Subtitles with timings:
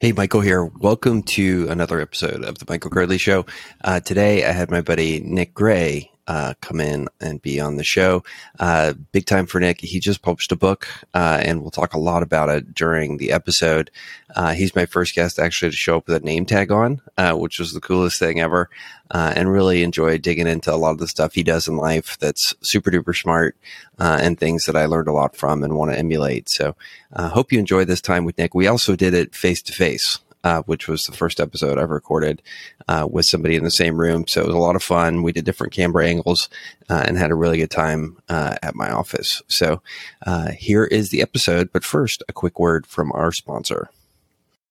[0.00, 0.64] Hey, Michael here.
[0.64, 3.44] Welcome to another episode of the Michael Girdley Show.
[3.84, 7.82] Uh, today I had my buddy Nick Gray uh, come in and be on the
[7.82, 8.22] show.
[8.60, 9.80] Uh, big time for Nick.
[9.80, 13.32] He just published a book, uh, and we'll talk a lot about it during the
[13.32, 13.90] episode.
[14.36, 17.34] Uh, he's my first guest actually to show up with a name tag on, uh,
[17.34, 18.70] which was the coolest thing ever,
[19.10, 22.16] uh, and really enjoyed digging into a lot of the stuff he does in life
[22.20, 23.56] that's super duper smart
[23.98, 26.48] and things that I learned a lot from and want to emulate.
[26.48, 26.76] So,
[27.12, 28.54] hope you enjoy this time with Nick.
[28.54, 32.42] We also did it face to face uh, which was the first episode I've recorded
[32.88, 34.26] uh, with somebody in the same room.
[34.26, 35.22] So it was a lot of fun.
[35.22, 36.48] We did different camera angles
[36.88, 39.42] uh, and had a really good time uh, at my office.
[39.48, 39.82] So
[40.26, 41.70] uh, here is the episode.
[41.72, 43.90] But first, a quick word from our sponsor.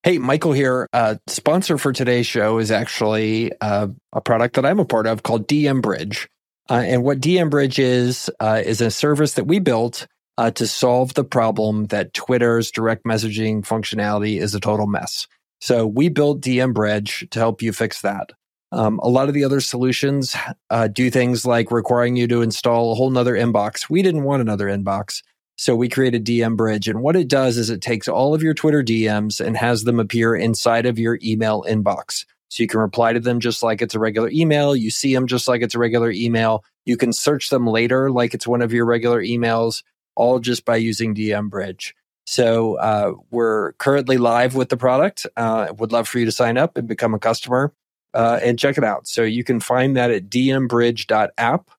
[0.02, 0.88] Hey, Michael here.
[0.92, 3.90] Uh, sponsor for today's show is actually a
[4.24, 6.28] product that I'm a part of called DM Bridge.
[6.68, 10.06] and what DM Bridge is, is a service that we built
[10.54, 15.26] to solve the problem that Twitter's direct messaging functionality is a total mess.
[15.60, 18.30] So we built DM Bridge to help you fix that.
[18.72, 20.36] Um, a lot of the other solutions
[20.70, 23.90] uh, do things like requiring you to install a whole nother inbox.
[23.90, 25.22] We didn't want another inbox.
[25.56, 26.88] So we created DM Bridge.
[26.88, 30.00] And what it does is it takes all of your Twitter DMs and has them
[30.00, 32.24] appear inside of your email inbox.
[32.48, 34.74] So you can reply to them just like it's a regular email.
[34.74, 36.64] You see them just like it's a regular email.
[36.86, 39.82] You can search them later like it's one of your regular emails,
[40.16, 41.94] all just by using DM Bridge.
[42.26, 45.26] So uh, we're currently live with the product.
[45.36, 47.72] Uh, would love for you to sign up and become a customer
[48.14, 49.08] uh, and check it out.
[49.08, 51.70] So you can find that at dmbridge.app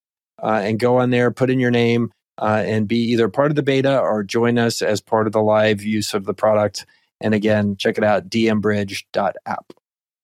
[0.42, 3.56] uh, and go on there, put in your name, uh, and be either part of
[3.56, 6.86] the beta or join us as part of the live use of the product.
[7.19, 9.73] And again, check it out, dmbridge.app.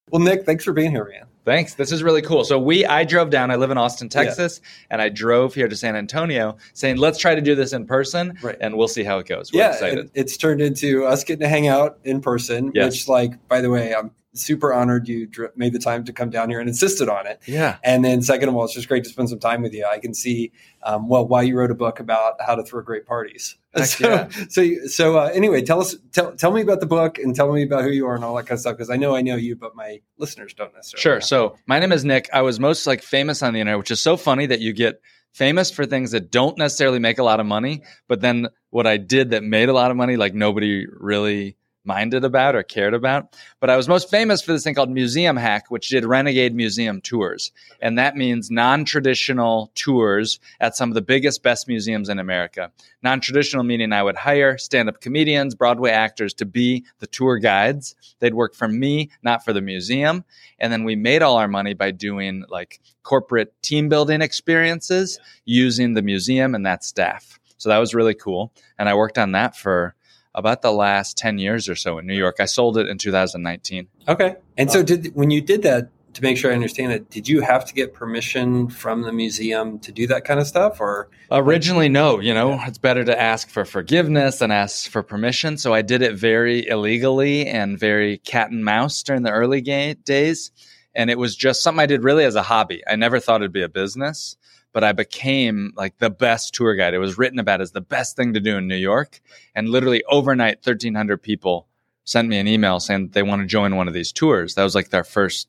[0.10, 1.26] Well, Nick, thanks for being here, man.
[1.48, 1.76] Thanks.
[1.76, 2.44] This is really cool.
[2.44, 3.52] So we I drove down.
[3.52, 4.88] I live in Austin, Texas, yeah.
[4.92, 8.38] and I drove here to San Antonio, saying let's try to do this in person,
[8.42, 8.58] right.
[8.59, 9.54] and we'll see how it goes.
[9.54, 10.12] We're yeah, excited.
[10.14, 12.73] it's turned into us getting to hang out in person.
[12.76, 12.92] Yes.
[12.92, 16.49] Which, like, by the way, I'm super honored you made the time to come down
[16.49, 17.41] here and insisted on it.
[17.45, 17.77] Yeah.
[17.83, 19.85] And then second of all, it's just great to spend some time with you.
[19.85, 20.52] I can see,
[20.83, 23.58] um, well, why you wrote a book about how to throw great parties.
[23.83, 24.30] so, yeah.
[24.49, 27.64] so, so uh, anyway, tell us, tell, tell me about the book and tell me
[27.64, 28.77] about who you are and all that kind of stuff.
[28.77, 31.02] Cause I know I know you, but my listeners don't necessarily.
[31.02, 31.15] Sure.
[31.15, 31.20] Know.
[31.20, 32.30] So my name is Nick.
[32.33, 35.02] I was most like famous on the internet, which is so funny that you get
[35.33, 38.97] famous for things that don't necessarily make a lot of money, but then what I
[38.97, 41.57] did that made a lot of money, like nobody really
[41.87, 43.36] minded about or cared about.
[43.59, 47.02] But I was most famous for this thing called Museum Hack, which did renegade museum
[47.02, 47.52] tours.
[47.81, 52.71] And that means non traditional tours at some of the biggest, best museums in America.
[53.02, 57.39] Non traditional meaning I would hire stand up comedians, Broadway actors to be the tour
[57.39, 57.95] guides.
[58.20, 60.26] They'd work for me, not for the museum.
[60.59, 65.93] And then we made all our money by doing like corporate team building experiences using
[65.93, 67.39] the museum and that staff.
[67.58, 68.53] So that was really cool.
[68.77, 69.95] And I worked on that for
[70.37, 72.37] about the last 10 years or so in New York.
[72.39, 73.87] I sold it in 2019.
[74.08, 74.36] Okay.
[74.55, 77.27] And so uh, did when you did that to make sure I understand it, did
[77.27, 81.09] you have to get permission from the museum to do that kind of stuff or
[81.31, 85.73] originally no, you know, it's better to ask for forgiveness than ask for permission, so
[85.73, 90.52] I did it very illegally and very cat and mouse during the early days
[90.95, 92.81] and it was just something I did really as a hobby.
[92.87, 94.37] I never thought it'd be a business
[94.73, 96.94] but I became like the best tour guide.
[96.94, 99.22] It was written about as the best thing to do in New York.
[99.55, 101.67] And literally overnight, 1,300 people
[102.04, 104.56] sent me an email saying they want to join one of these tours.
[104.56, 105.48] That was like their first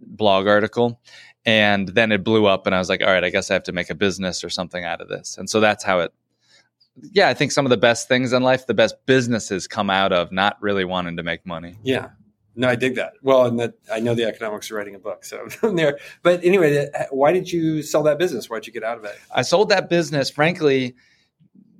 [0.00, 1.00] blog article.
[1.46, 3.62] And then it blew up, and I was like, all right, I guess I have
[3.64, 5.38] to make a business or something out of this.
[5.38, 6.12] And so that's how it,
[7.12, 10.12] yeah, I think some of the best things in life, the best businesses come out
[10.12, 11.76] of not really wanting to make money.
[11.82, 12.10] Yeah.
[12.56, 13.14] No, I dig that.
[13.22, 15.98] Well, and that I know the economics of writing a book, so from there.
[16.22, 18.50] But anyway, why did you sell that business?
[18.50, 19.18] Why did you get out of it?
[19.34, 20.94] I sold that business, frankly.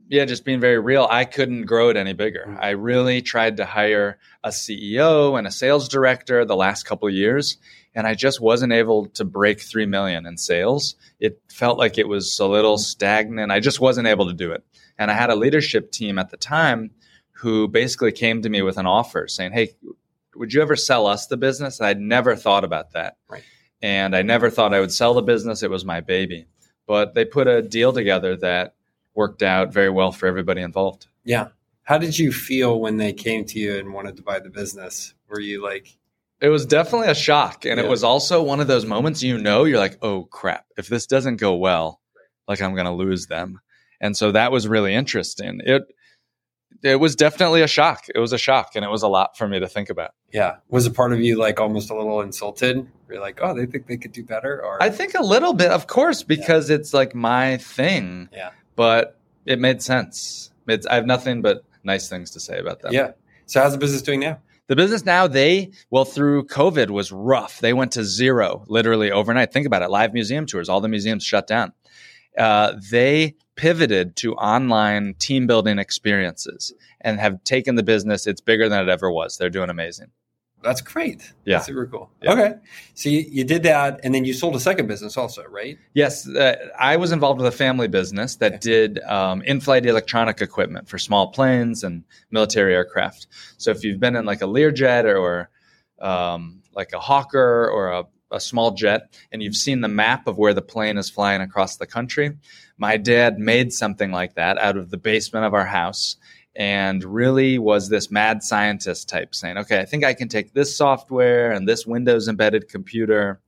[0.09, 2.45] Yeah, just being very real, I couldn't grow it any bigger.
[2.49, 2.59] Mm-hmm.
[2.61, 7.15] I really tried to hire a CEO and a sales director the last couple of
[7.15, 7.59] years,
[7.95, 10.97] and I just wasn't able to break three million in sales.
[11.21, 13.53] It felt like it was a little stagnant.
[13.53, 14.65] I just wasn't able to do it.
[14.99, 16.91] And I had a leadership team at the time
[17.31, 19.77] who basically came to me with an offer saying, "Hey,
[20.35, 21.81] would you ever sell us the business?
[21.81, 23.17] And I'd never thought about that.
[23.29, 23.43] Right.
[23.83, 25.63] And I never thought I would sell the business.
[25.63, 26.47] It was my baby.
[26.87, 28.75] But they put a deal together that
[29.15, 31.07] worked out very well for everybody involved.
[31.25, 31.49] Yeah.
[31.83, 35.15] How did you feel when they came to you and wanted to buy the business?
[35.29, 35.97] Were you like,
[36.41, 37.65] it was definitely a shock.
[37.65, 37.85] And yeah.
[37.85, 41.07] it was also one of those moments you know, you're like, oh crap, if this
[41.07, 42.01] doesn't go well,
[42.49, 43.61] like I'm going to lose them.
[44.01, 45.61] And so that was really interesting.
[45.65, 45.83] It,
[46.83, 48.07] it was definitely a shock.
[48.15, 50.13] It was a shock, and it was a lot for me to think about.
[50.33, 52.87] Yeah, was a part of you like almost a little insulted?
[53.09, 55.71] You're like, oh, they think they could do better, or I think a little bit,
[55.71, 56.77] of course, because yeah.
[56.77, 58.29] it's like my thing.
[58.33, 60.53] Yeah, but it made sense.
[60.67, 62.93] It's, I have nothing but nice things to say about that.
[62.93, 63.13] Yeah.
[63.47, 64.39] So how's the business doing now?
[64.69, 67.59] The business now, they, well, through COVID was rough.
[67.59, 69.53] They went to zero literally overnight.
[69.53, 71.73] Think about it live museum tours, all the museums shut down.
[72.37, 78.27] Uh, they pivoted to online team building experiences and have taken the business.
[78.27, 79.37] It's bigger than it ever was.
[79.37, 80.11] They're doing amazing.
[80.63, 81.33] That's great.
[81.47, 81.57] Yeah.
[81.57, 82.11] That's super cool.
[82.23, 82.33] Yeah.
[82.33, 82.55] Okay.
[82.95, 85.79] So you, you did that and then you sold a second business also, right?
[85.95, 88.59] Yes, uh, I was involved with a family business that Okay.
[88.61, 93.27] did um, in-flight electronic equipment for small planes and military aircraft.
[93.57, 95.49] So if you've been in like a Learjet or,
[96.01, 100.27] or um, like a Hawker or a, a small jet, and you've seen the map
[100.27, 102.37] of where the plane is flying across the country,
[102.79, 106.17] my dad made something like that out of the basement of our house.
[106.57, 110.77] And really was this mad scientist type saying, okay, I think I can take this
[110.77, 113.41] software and this Windows embedded computer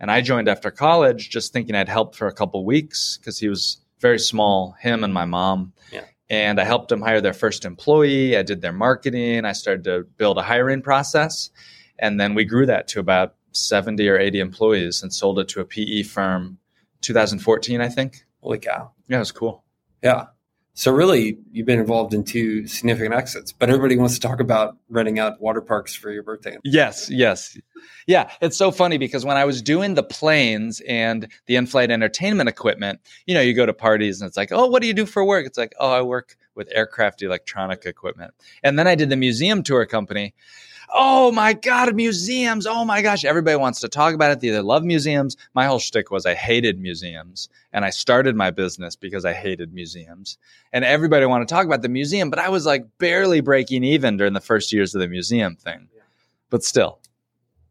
[0.00, 3.48] and I joined after college just thinking I'd help for a couple weeks because he
[3.48, 5.72] was very small, him and my mom.
[5.92, 6.04] Yeah.
[6.30, 8.36] And I helped them hire their first employee.
[8.36, 9.44] I did their marketing.
[9.44, 11.50] I started to build a hiring process.
[11.98, 15.60] And then we grew that to about 70 or 80 employees and sold it to
[15.60, 16.58] a PE firm
[17.00, 18.24] 2014, I think.
[18.40, 18.92] Holy cow.
[19.08, 19.64] Yeah, it was cool.
[20.02, 20.26] Yeah.
[20.74, 24.76] So really, you've been involved in two significant exits, but everybody wants to talk about
[24.88, 26.56] renting out water parks for your birthday.
[26.62, 27.58] Yes, yes.
[28.06, 32.48] Yeah, it's so funny because when I was doing the planes and the in-flight entertainment
[32.48, 35.04] equipment, you know, you go to parties and it's like, "Oh, what do you do
[35.04, 39.10] for work?" It's like, "Oh, I work with aircraft electronic equipment." And then I did
[39.10, 40.32] the museum tour company.
[40.92, 42.66] Oh my god, museums!
[42.66, 44.40] Oh my gosh, everybody wants to talk about it.
[44.40, 45.36] They either love museums.
[45.54, 49.74] My whole shtick was I hated museums, and I started my business because I hated
[49.74, 50.38] museums.
[50.72, 54.16] And everybody wanted to talk about the museum, but I was like barely breaking even
[54.16, 55.88] during the first years of the museum thing.
[56.50, 57.00] But still,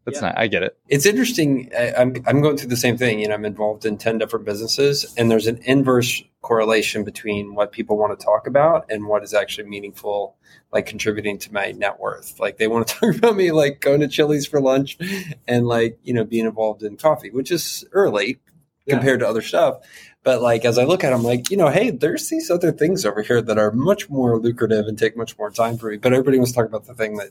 [0.08, 0.28] that's Yeah.
[0.28, 0.38] not.
[0.38, 0.76] I get it.
[0.88, 1.70] It's interesting.
[1.76, 3.20] I, I'm I'm going through the same thing.
[3.20, 7.72] You know, I'm involved in ten different businesses, and there's an inverse correlation between what
[7.72, 10.36] people want to talk about and what is actually meaningful,
[10.72, 12.38] like contributing to my net worth.
[12.40, 14.98] Like they want to talk about me, like going to Chili's for lunch,
[15.46, 18.38] and like you know being involved in coffee, which is early
[18.86, 18.94] Yeah.
[18.96, 19.78] compared to other stuff.
[20.24, 22.70] But like as I look at, it, I'm like, you know, hey, there's these other
[22.72, 25.96] things over here that are much more lucrative and take much more time for me.
[25.96, 27.30] But everybody wants to talk about the thing that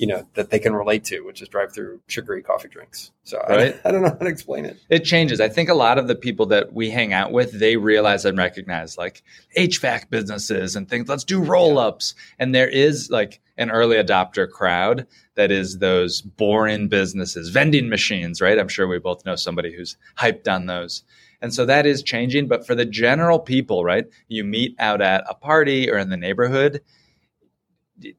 [0.00, 3.10] you know that they can relate to, which is drive through sugary coffee drinks.
[3.24, 3.78] So Right.
[3.84, 4.78] I, I don't know how to explain it.
[4.88, 5.42] It changes.
[5.42, 8.38] I think a lot of the people that we hang out with, they realize and
[8.38, 9.22] recognize like
[9.58, 11.06] HVAC businesses and things.
[11.06, 12.14] Let's do roll ups.
[12.38, 18.40] And there is like an early adopter crowd that is those boring businesses, vending machines,
[18.40, 18.58] right?
[18.58, 21.02] I'm sure we both know somebody who's hyped on those.
[21.42, 22.48] And so that is changing.
[22.48, 24.06] But for the general people, right?
[24.28, 26.80] You meet out at a party or in the neighborhood.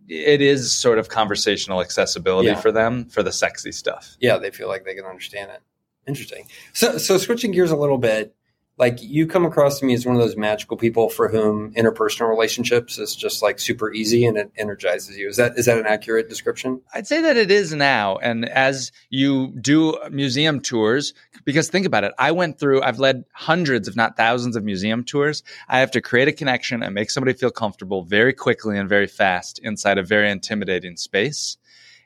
[0.08, 2.60] It is sort of conversational accessibility Yeah.
[2.60, 4.16] for them for the sexy stuff.
[4.20, 5.62] Yeah, they feel like they can understand it.
[6.08, 6.48] Interesting.
[6.74, 8.36] So, so switching gears a little bit,
[8.82, 12.28] like you come across to me as one of those magical people for whom interpersonal
[12.28, 15.30] relationships is just like super easy and it energizes you.
[15.30, 16.82] Is that is that an accurate description?
[16.92, 18.18] I'd say that it is now.
[18.18, 21.14] And as you do museum tours,
[21.46, 25.04] because think about it, I went through, I've led hundreds, if not thousands of museum
[25.04, 25.44] tours.
[25.70, 29.08] I have to create a connection and make somebody feel comfortable very quickly and very
[29.08, 31.56] fast inside a very intimidating space.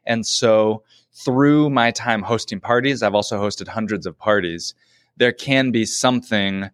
[0.06, 0.83] And so
[1.13, 4.75] through my time hosting parties, I've also hosted hundreds of parties.
[5.18, 6.70] There can be something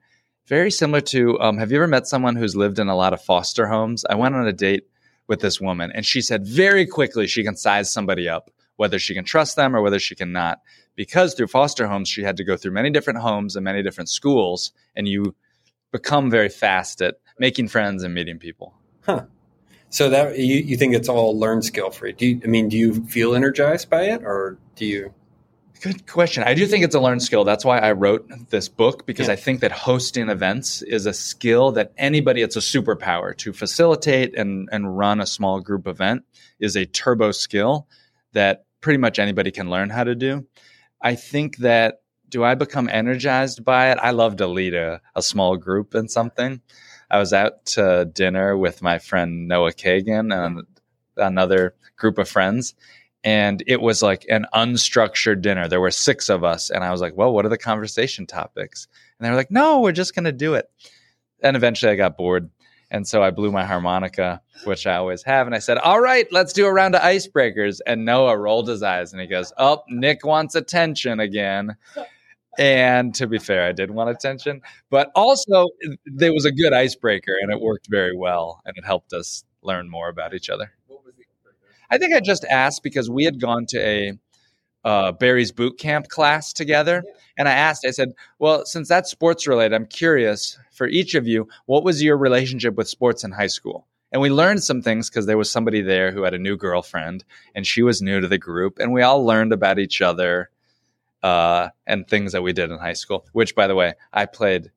[0.47, 3.21] very similar to um, have you ever met someone who's lived in a lot of
[3.21, 4.03] foster homes?
[4.09, 4.83] I went on a date
[5.27, 9.13] with this woman and she said very quickly she can size somebody up, whether she
[9.13, 10.59] can trust them or whether she can not.
[10.95, 14.09] Because through foster homes, she had to go through many different homes and many different
[14.09, 15.35] schools, and you
[15.91, 18.73] become very fast at making friends and meeting people.
[19.05, 19.25] Huh.
[19.89, 22.13] So that you, you think it's all learned skill you?
[22.13, 25.13] Do you, I mean, do you feel energized by it, or do you?
[25.81, 26.43] Good question.
[26.43, 27.43] I do think it's a learned skill.
[27.43, 29.33] That's why I wrote this book because Yeah.
[29.33, 34.37] I think that hosting events is a skill that anybody, it's a superpower to facilitate
[34.37, 36.23] and, and run a small group event
[36.59, 37.87] is a turbo skill
[38.33, 40.45] that pretty much anybody can learn how to do.
[41.01, 43.97] I think that do I become energized by it?
[43.99, 46.61] I love to lead a, a small group in something.
[47.09, 50.61] I was out to dinner with my friend Noah Kagan and
[51.17, 52.75] another group of friends
[53.23, 55.67] and it was like an unstructured dinner.
[55.67, 58.87] There were six of us, and I was like, "Well, what are the conversation topics?"
[59.19, 60.69] And they were like, "No, we're just going to do it."
[61.43, 62.49] And eventually, I got bored,
[62.89, 66.27] and so I blew my harmonica, which I always have, and I said, "All right,
[66.31, 69.83] let's do a round of icebreakers." And Noah rolled his eyes, and he goes, "Oh,
[69.89, 71.75] Nick wants attention again."
[72.57, 75.67] And to be fair, I did want attention, but also
[76.05, 79.89] there was a good icebreaker, and it worked very well, and it helped us learn
[79.89, 80.71] more about each other.
[81.91, 84.13] I think I just asked because we had gone to a
[84.83, 87.03] uh, Barry's boot camp class together,
[87.37, 87.85] and I asked.
[87.85, 92.01] I said, "Well, since that's sports related, I'm curious for each of you, what was
[92.01, 95.49] your relationship with sports in high school?" And we learned some things because there was
[95.49, 97.23] somebody there who had a new girlfriend
[97.55, 98.77] and she was new to the group.
[98.79, 100.49] And we all learned about each other
[101.23, 104.71] uh, and things that we did in high school, which, by the way, I played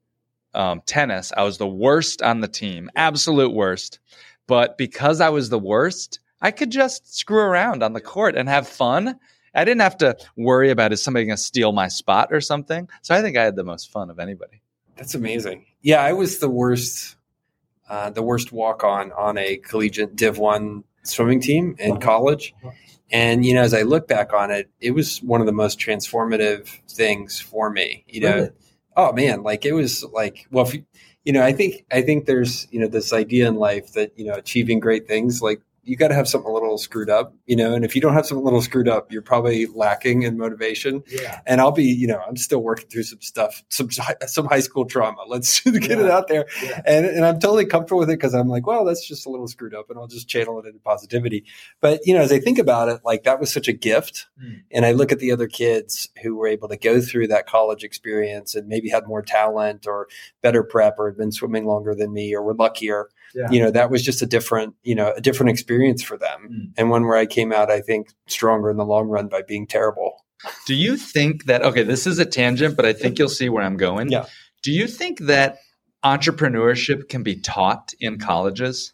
[0.55, 1.33] um, tennis.
[1.37, 3.99] I was the worst on the team, absolute worst.
[4.47, 8.49] But because I was the worst, I could just screw around on the court and
[8.49, 9.19] have fun.
[9.55, 12.89] I didn't have to worry about is somebody going to steal my spot or something.
[13.03, 14.61] So I think I had the most fun of anybody.
[14.97, 15.67] That's amazing.
[15.83, 17.17] Yeah, I was the worst,
[17.89, 22.55] uh, the worst walk on on a collegiate Div One swimming team in college.
[23.11, 25.79] And you know, as I look back on it, it was one of the most
[25.79, 28.05] transformative things for me.
[28.09, 28.51] You know, really?
[28.97, 30.85] oh man, like it was like well, you,
[31.25, 34.25] you know, I think I think there's you know this idea in life that you
[34.25, 37.57] know achieving great things like you got to have something a little screwed up, you
[37.57, 37.75] know.
[37.75, 41.03] And if you don't have something a little screwed up, you're probably lacking in motivation.
[41.09, 41.41] Yeah.
[41.47, 44.87] And I'll be, you know, I'm still working through some stuff, some some high school
[44.87, 45.25] trauma.
[45.27, 46.01] Let's get yeah.
[46.01, 46.47] it out there.
[46.63, 46.83] Yeah.
[46.87, 49.49] And and I'm totally comfortable with it because I'm like, well, that's just a little
[49.49, 51.45] screwed up, and I'll just channel it into positivity.
[51.81, 54.27] But you know, as I think about it, like that was such a gift.
[54.43, 54.63] Mm.
[54.71, 57.85] And I look at the other kids who were able to go through that college
[57.85, 60.09] experience and maybe had more talent or
[60.43, 63.51] better prep or had been swimming longer than me or were luckier yeah.
[63.51, 66.73] you know that was just a different you know a different experience for them mm.
[66.77, 69.67] and one where i came out i think stronger in the long run by being
[69.67, 70.25] terrible
[70.67, 73.65] do you think that okay this is a tangent but i think you'll see where
[73.65, 74.27] i'm going yeah
[74.63, 75.59] do you think that
[76.05, 78.93] entrepreneurship can be taught in colleges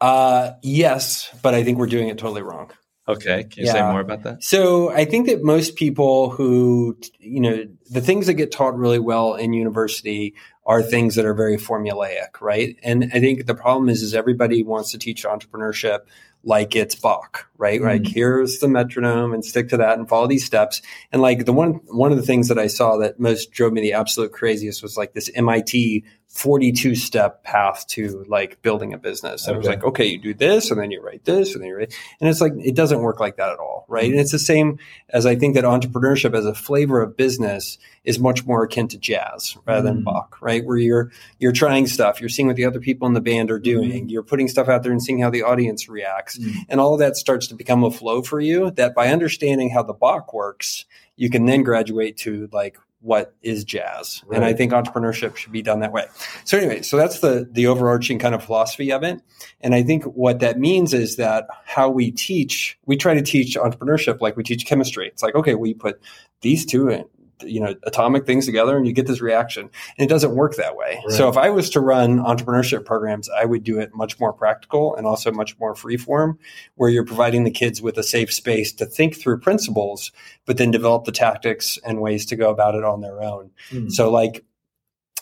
[0.00, 2.70] uh yes but i think we're doing it totally wrong
[3.08, 3.44] Okay.
[3.44, 3.72] Can you yeah.
[3.72, 4.44] say more about that?
[4.44, 8.98] So I think that most people who, you know, the things that get taught really
[8.98, 10.34] well in university
[10.68, 12.76] are things that are very formulaic, right?
[12.82, 16.00] And I think the problem is, is everybody wants to teach entrepreneurship
[16.44, 17.80] like it's Bach, right?
[17.80, 17.84] Mm.
[17.84, 20.82] Like here's the metronome and stick to that and follow these steps.
[21.10, 23.80] And like the one one of the things that I saw that most drove me
[23.80, 29.46] the absolute craziest was like this MIT 42 step path to like building a business.
[29.46, 29.56] And okay.
[29.56, 31.76] it was like, okay, you do this and then you write this and then you
[31.76, 33.86] write, and it's like, it doesn't work like that at all.
[33.88, 34.04] Right.
[34.04, 34.12] Mm-hmm.
[34.12, 38.18] And it's the same as I think that entrepreneurship as a flavor of business is
[38.18, 39.96] much more akin to jazz rather mm-hmm.
[39.96, 40.64] than Bach, right?
[40.64, 43.58] Where you're, you're trying stuff, you're seeing what the other people in the band are
[43.58, 44.08] doing, mm-hmm.
[44.08, 46.38] you're putting stuff out there and seeing how the audience reacts.
[46.38, 46.60] Mm-hmm.
[46.68, 49.82] And all of that starts to become a flow for you that by understanding how
[49.82, 50.84] the Bach works,
[51.16, 54.22] you can then graduate to like what is jazz.
[54.26, 54.36] Right.
[54.36, 56.06] and i think entrepreneurship should be done that way.
[56.44, 59.20] So anyway so that's the the overarching kind of philosophy of it.
[59.60, 63.56] And i think what that means is that how we teach we try to teach
[63.56, 65.08] entrepreneurship like we teach chemistry.
[65.08, 66.00] It's like okay we put
[66.40, 67.04] these two in,
[67.42, 70.76] you know atomic things together and you get this reaction and it doesn't work that
[70.76, 71.16] way right.
[71.16, 74.94] so if i was to run entrepreneurship programs i would do it much more practical
[74.96, 76.38] and also much more free form
[76.76, 80.12] where you're providing the kids with a safe space to think through principles
[80.46, 83.90] but then develop the tactics and ways to go about it on their own mm.
[83.90, 84.44] so like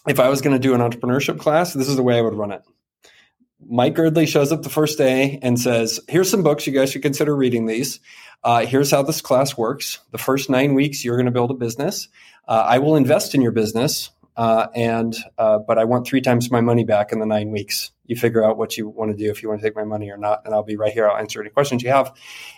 [0.08, 2.34] if i was going to do an entrepreneurship class this is the way i would
[2.34, 2.62] run it
[3.68, 6.66] Mike Girdley shows up the first day and says, Here's some books.
[6.66, 8.00] You guys should consider reading these.
[8.44, 9.98] Uh, here's how this class works.
[10.12, 12.08] The first nine weeks, you're going to build a business.
[12.46, 16.50] Uh, I will invest in your business, uh, and uh, but I want three times
[16.50, 17.90] my money back in the nine weeks.
[18.06, 20.10] You figure out what you want to do if you want to take my money
[20.10, 21.08] or not, and I'll be right here.
[21.08, 22.12] I'll answer any questions you have.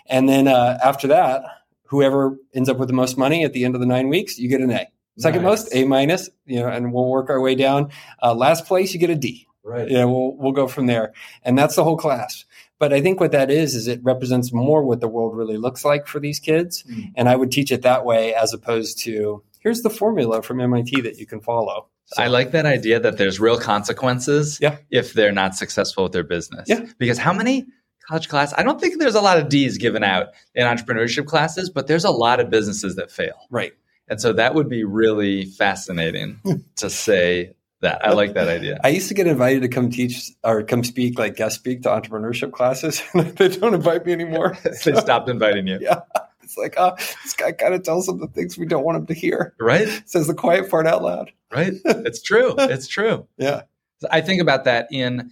[0.05, 1.43] And then uh, after that,
[1.85, 4.47] whoever ends up with the most money at the end of the nine weeks, you
[4.47, 4.87] get an A.
[5.17, 5.63] Second nice.
[5.63, 6.29] most, A minus.
[6.45, 7.89] You know, and we'll work our way down.
[8.21, 9.47] Uh, last place, you get a D.
[9.69, 9.89] Right.
[9.89, 12.45] Yeah, we'll we'll go from there, and that's the whole class.
[12.79, 15.85] But I think what that is is it represents more what the world really looks
[15.85, 17.11] like for these kids, mm.
[17.15, 21.01] and I would teach it that way as opposed to here's the formula from MIT
[21.01, 21.87] that you can follow.
[22.05, 24.77] So, I like that idea that there's real consequences yeah.
[24.89, 26.67] if they're not successful with their business.
[26.67, 26.85] Yeah.
[26.97, 27.67] Because how many
[28.07, 28.51] college class?
[28.57, 32.05] I don't think there's a lot of D's given out in entrepreneurship classes, but there's
[32.05, 33.35] a lot of businesses that fail.
[33.51, 33.73] Right.
[34.07, 36.39] And so that would be really fascinating
[36.77, 38.05] to say that.
[38.05, 38.79] I like that idea.
[38.83, 41.89] I used to get invited to come teach or come speak, like guest speak to
[41.89, 43.01] entrepreneurship classes.
[43.13, 44.57] they don't invite me anymore.
[44.83, 45.79] they stopped inviting you.
[45.81, 46.01] Yeah.
[46.43, 49.05] It's like, oh, this guy kind of tells them the things we don't want him
[49.05, 49.53] to hear.
[49.59, 49.87] Right.
[50.05, 51.31] Says the quiet part out loud.
[51.51, 51.73] Right.
[51.85, 52.55] It's true.
[52.57, 53.27] it's true.
[53.37, 53.63] Yeah.
[54.09, 55.29] I think about that in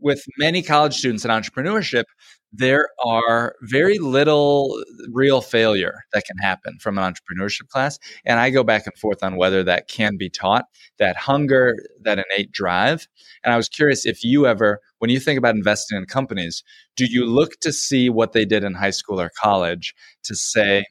[0.00, 2.04] with many college students in entrepreneurship
[2.58, 7.98] there are very little real failure that can happen from an entrepreneurship class.
[8.24, 10.64] And I go back and forth on whether that can be taught,
[10.98, 13.06] that hunger, that innate drive.
[13.44, 16.64] And I was curious if you ever, when you think about investing in companies,
[16.96, 20.84] do you look to see what they did in high school or college to say,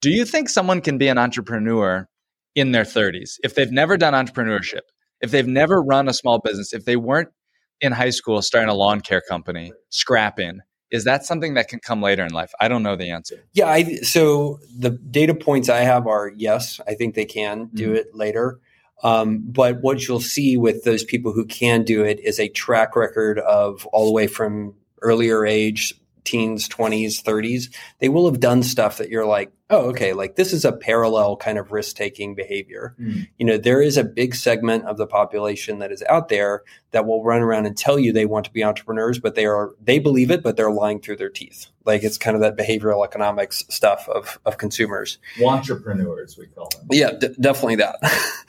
[0.00, 2.08] do you think someone can be an entrepreneur
[2.54, 4.80] in their 30s if they've never done entrepreneurship,
[5.20, 7.28] if they've never run a small business, if they weren't
[7.82, 10.60] in high school starting a lawn care company, scrapping,
[10.90, 12.52] is that something that can come later in life?
[12.60, 13.44] I don't know the answer.
[13.52, 17.88] Yeah, I, so the data points I have are yes, I think they can do
[17.88, 17.96] mm-hmm.
[17.96, 18.60] it later.
[19.02, 22.96] Um, but what you'll see with those people who can do it is a track
[22.96, 25.94] record of all the way from earlier age,
[26.24, 27.74] teens, 20s, 30s.
[27.98, 31.36] They will have done stuff that you're like, oh, okay, like this is a parallel
[31.36, 32.94] kind of risk taking behavior.
[33.00, 33.28] Mm.
[33.38, 37.06] You know, there is a big segment of the population that is out there that
[37.06, 39.98] will run around and tell you they want to be entrepreneurs, but they are, they
[39.98, 41.68] believe it, but they're lying through their teeth.
[41.90, 45.18] Like it's kind of that behavioral economics stuff of, of consumers.
[45.44, 46.86] Entrepreneurs, we call them.
[46.92, 47.96] Yeah, d- definitely that.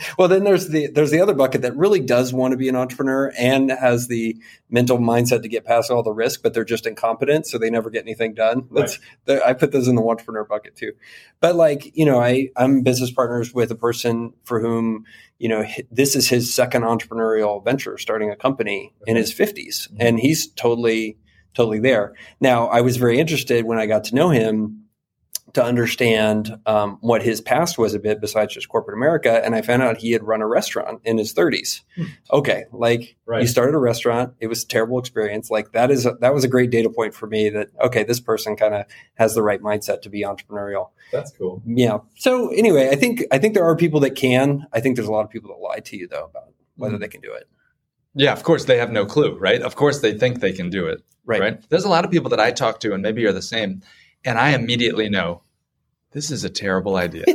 [0.19, 2.75] well, then there's the, there's the other bucket that really does want to be an
[2.75, 4.37] entrepreneur and has the
[4.69, 7.47] mental mindset to get past all the risk, but they're just incompetent.
[7.47, 8.67] So they never get anything done.
[8.69, 9.41] That's, right.
[9.43, 10.91] I put those in the entrepreneur bucket too.
[11.39, 15.05] But like, you know, I, I'm business partners with a person for whom,
[15.39, 19.09] you know, this is his second entrepreneurial venture, starting a company okay.
[19.09, 19.55] in his 50s.
[19.89, 19.97] Mm-hmm.
[19.99, 21.17] And he's totally,
[21.53, 22.13] totally there.
[22.39, 24.81] Now, I was very interested when I got to know him
[25.53, 29.43] to understand um, what his past was a bit besides just corporate America.
[29.43, 31.81] And I found out he had run a restaurant in his 30s.
[31.95, 32.03] Hmm.
[32.31, 33.41] Okay, like right.
[33.41, 34.33] he started a restaurant.
[34.39, 35.49] It was a terrible experience.
[35.49, 38.19] Like that is a, that was a great data point for me that okay, this
[38.19, 40.89] person kind of has the right mindset to be entrepreneurial.
[41.11, 41.61] That's cool.
[41.65, 41.99] Yeah.
[42.15, 44.67] So anyway, I think I think there are people that can.
[44.71, 47.01] I think there's a lot of people that lie to you though about whether mm.
[47.01, 47.49] they can do it.
[48.13, 49.61] Yeah, of course they have no clue, right?
[49.61, 51.01] Of course they think they can do it.
[51.25, 51.39] Right.
[51.39, 51.69] right.
[51.69, 53.83] There's a lot of people that I talk to, and maybe you're the same
[54.23, 55.41] and I immediately know
[56.11, 57.25] this is a terrible idea.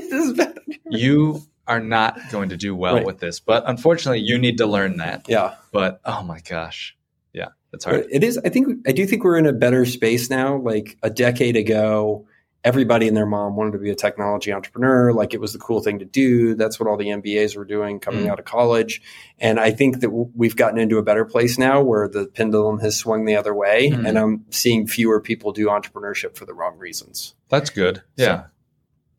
[0.90, 3.06] you are not going to do well right.
[3.06, 3.40] with this.
[3.40, 5.26] But unfortunately, you need to learn that.
[5.28, 5.54] Yeah.
[5.73, 6.97] But oh my gosh.
[7.33, 8.06] Yeah, it's hard.
[8.11, 8.38] It is.
[8.38, 10.56] I think, I do think we're in a better space now.
[10.56, 12.26] Like a decade ago,
[12.66, 15.12] everybody and their mom wanted to be a technology entrepreneur.
[15.12, 16.56] Like it was the cool thing to do.
[16.56, 18.28] That's what all the MBAs were doing coming mm.
[18.28, 19.00] out of college.
[19.38, 22.80] And I think that w- we've gotten into a better place now where the pendulum
[22.80, 23.90] has swung the other way.
[23.90, 24.08] Mm.
[24.08, 27.37] And I'm seeing fewer people do entrepreneurship for the wrong reasons.
[27.49, 28.02] That's good.
[28.16, 28.26] Yeah.
[28.26, 28.44] So,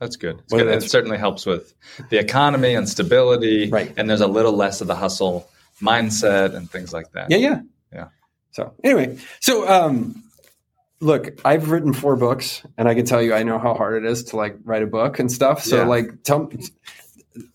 [0.02, 0.44] that's good.
[0.52, 0.84] Well, good.
[0.84, 1.74] It certainly helps with
[2.10, 3.70] the economy and stability.
[3.70, 3.94] Right.
[3.96, 5.50] And there's a little less of the hustle
[5.82, 7.32] mindset and things like that.
[7.32, 7.62] Yeah, yeah.
[7.94, 8.08] Yeah.
[8.52, 10.24] So anyway, so um,
[11.00, 14.10] look, I've written four books, and I can tell you, I know how hard it
[14.10, 15.64] is to like write a book and stuff.
[15.64, 15.86] So yeah.
[15.86, 16.50] like, tell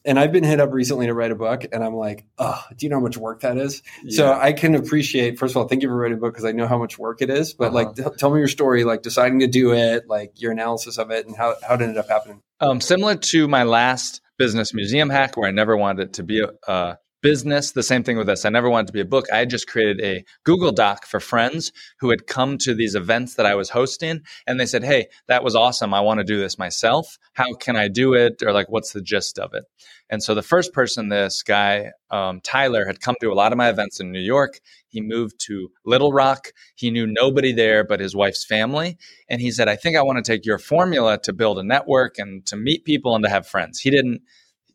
[0.05, 2.87] and I've been hit up recently to write a book, and I'm like, oh, do
[2.87, 3.83] you know how much work that is?
[4.05, 4.17] Yeah.
[4.17, 5.39] So I can appreciate.
[5.39, 7.23] First of all, thank you for writing a book because I know how much work
[7.23, 7.55] it is.
[7.55, 7.75] But uh-huh.
[7.75, 11.11] like, t- tell me your story, like deciding to do it, like your analysis of
[11.11, 12.43] it, and how how it ended up happening.
[12.61, 16.41] Um, similar to my last business museum hack, where I never wanted it to be
[16.41, 17.73] a, a business.
[17.73, 18.45] The same thing with this.
[18.45, 19.27] I never wanted to be a book.
[19.33, 23.47] I just created a Google Doc for friends who had come to these events that
[23.47, 24.21] I was hosting.
[24.47, 25.95] And they said, Hey, that was awesome.
[25.95, 27.19] I want to do this myself.
[27.33, 28.43] How can I do it?
[28.43, 29.65] Or like, what's the gist of it?
[30.11, 33.57] And so the first person, this guy, um, Tyler, had come to a lot of
[33.57, 34.61] my events in New York.
[34.89, 36.49] He moved to Little Rock.
[36.75, 38.99] He knew nobody there but his wife's family.
[39.31, 42.19] And he said, I think I want to take your formula to build a network
[42.19, 43.81] and to meet people and to have friends.
[43.81, 44.21] He didn't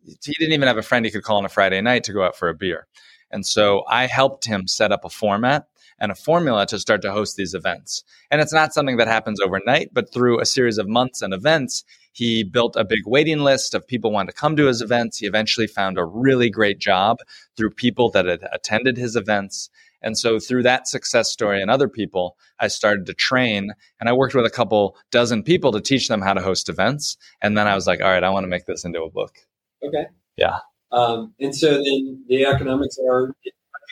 [0.08, 2.24] he didn't even have a friend he could call on a Friday night to go
[2.24, 2.88] out for a beer.
[3.32, 5.68] And so I helped him set up a format
[6.00, 8.04] and a formula to start to host these events.
[8.30, 11.84] And it's not something that happens overnight, but through a series of months and events,
[12.14, 15.18] he built a big waiting list of people wanting to come to his events.
[15.18, 17.18] He eventually found a really great job
[17.56, 19.70] through people that had attended his events.
[20.02, 24.14] And so through that success story and other people, I started to train and I
[24.14, 27.18] worked with a couple dozen people to teach them how to host events.
[27.42, 29.47] And then I was like, all right, I want to make this into a book.
[29.84, 30.06] Okay.
[30.36, 30.60] Yeah.
[30.92, 33.52] Um, and so then the economics are, how you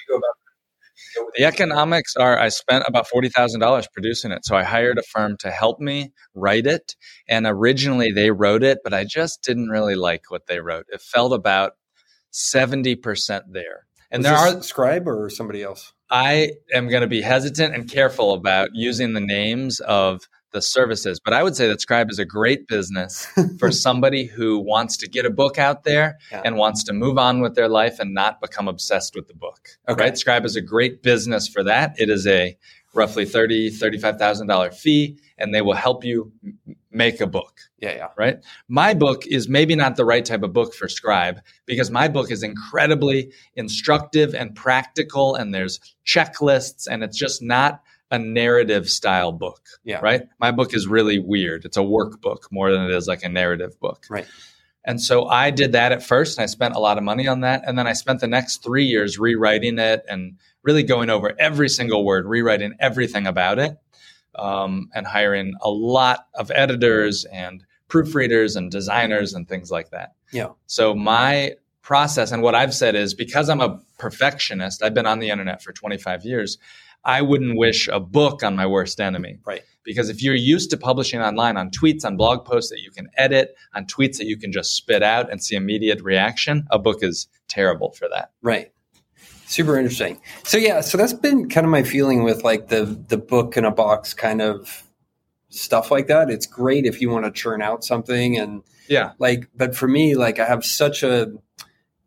[0.10, 0.36] go about
[1.38, 4.45] the economics are I spent about $40,000 producing it.
[4.45, 6.95] So I hired a firm to help me write it.
[7.28, 10.86] And originally they wrote it, but I just didn't really like what they wrote.
[10.89, 11.74] It felt about
[12.34, 13.88] 70% there.
[14.12, 15.93] And Was there are Scribe or somebody else.
[16.10, 20.21] I am going to be hesitant and careful about using the names of
[20.55, 21.19] the services.
[21.19, 23.27] But I would say that Scribe is a great business
[23.59, 26.41] for somebody who wants to get a book out there yeah.
[26.45, 29.69] and wants to move on with their life and not become obsessed with the book.
[29.87, 30.05] Okay.
[30.05, 30.17] Right?
[30.17, 31.93] Scribe is a great business for that.
[31.99, 32.57] It is a
[32.93, 36.31] roughly thirty, thirty-five thousand dollar fee, and they will help you
[36.89, 37.59] make a book.
[37.79, 38.07] Yeah, yeah.
[38.17, 38.37] Right.
[38.69, 42.31] My book is maybe not the right type of book for Scribe because my book
[42.31, 47.81] is incredibly instructive and practical, and there's checklists, and it's just not
[48.15, 49.62] a narrative style book.
[49.84, 49.99] Yeah.
[50.01, 50.23] Right.
[50.39, 51.65] My book is really weird.
[51.65, 54.06] It's a workbook more than it is like a narrative book.
[54.10, 54.25] Right.
[54.86, 57.41] And so I did that at first and I spent a lot of money on
[57.41, 57.63] that.
[57.65, 61.69] And then I spent the next three years rewriting it and really going over every
[61.69, 63.78] single word, rewriting everything about it,
[64.36, 70.13] um, and hiring a lot of editors and proofreaders and designers and things like that.
[70.32, 70.49] Yeah.
[70.67, 75.19] So my process and what I've said is because I'm a perfectionist, I've been on
[75.19, 76.58] the internet for 25 years.
[77.05, 79.37] I wouldn't wish a book on my worst enemy.
[79.45, 79.63] Right.
[79.83, 83.07] Because if you're used to publishing online on tweets, on blog posts that you can
[83.15, 87.03] edit, on tweets that you can just spit out and see immediate reaction, a book
[87.03, 88.31] is terrible for that.
[88.41, 88.71] Right.
[89.45, 90.19] Super interesting.
[90.43, 93.63] So yeah, so that's been kind of my feeling with like the the book in
[93.63, 94.83] a box kind of
[95.49, 96.31] stuff like that.
[96.31, 100.15] It's great if you want to churn out something and yeah, like but for me
[100.15, 101.31] like I have such a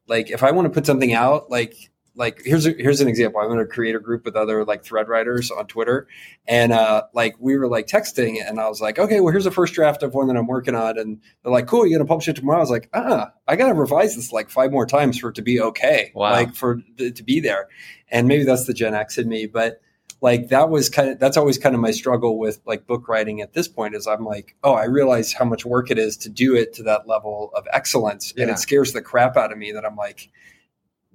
[0.09, 3.41] like if I want to put something out like like here's a, here's an example.
[3.41, 6.09] I'm in a creator group with other like thread writers on Twitter,
[6.47, 9.51] and uh, like we were like texting, and I was like, okay, well here's the
[9.51, 12.29] first draft of one that I'm working on, and they're like, cool, you're gonna publish
[12.29, 12.59] it tomorrow?
[12.59, 15.43] I was like, ah, I gotta revise this like five more times for it to
[15.43, 16.33] be okay, wow.
[16.33, 17.69] like for it to be there,
[18.11, 19.81] and maybe that's the Gen X in me, but
[20.21, 23.41] like that was kind of that's always kind of my struggle with like book writing
[23.41, 26.29] at this point is I'm like, oh, I realize how much work it is to
[26.29, 28.43] do it to that level of excellence, Yeah.
[28.43, 30.31] and it scares the crap out of me that I'm like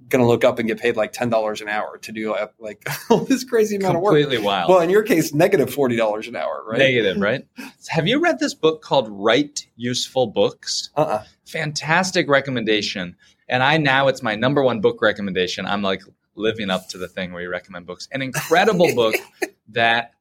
[0.08, 2.52] going to look up and get paid like ten dollars an hour to do like,
[2.58, 4.14] like all this crazy amount of work.
[4.14, 4.70] completely wild.
[4.70, 6.78] Well, in your case, negative forty dollars an hour, right?
[6.78, 7.46] Negative, right?
[7.88, 10.90] Have you read this book called Write Useful Books?
[10.96, 13.16] Uh uh Fantastic recommendation.
[13.48, 15.66] And I now it's my number one book recommendation.
[15.66, 16.02] I'm like
[16.34, 18.08] living up to the thing where you recommend books.
[18.12, 19.14] An incredible book
[19.68, 20.12] that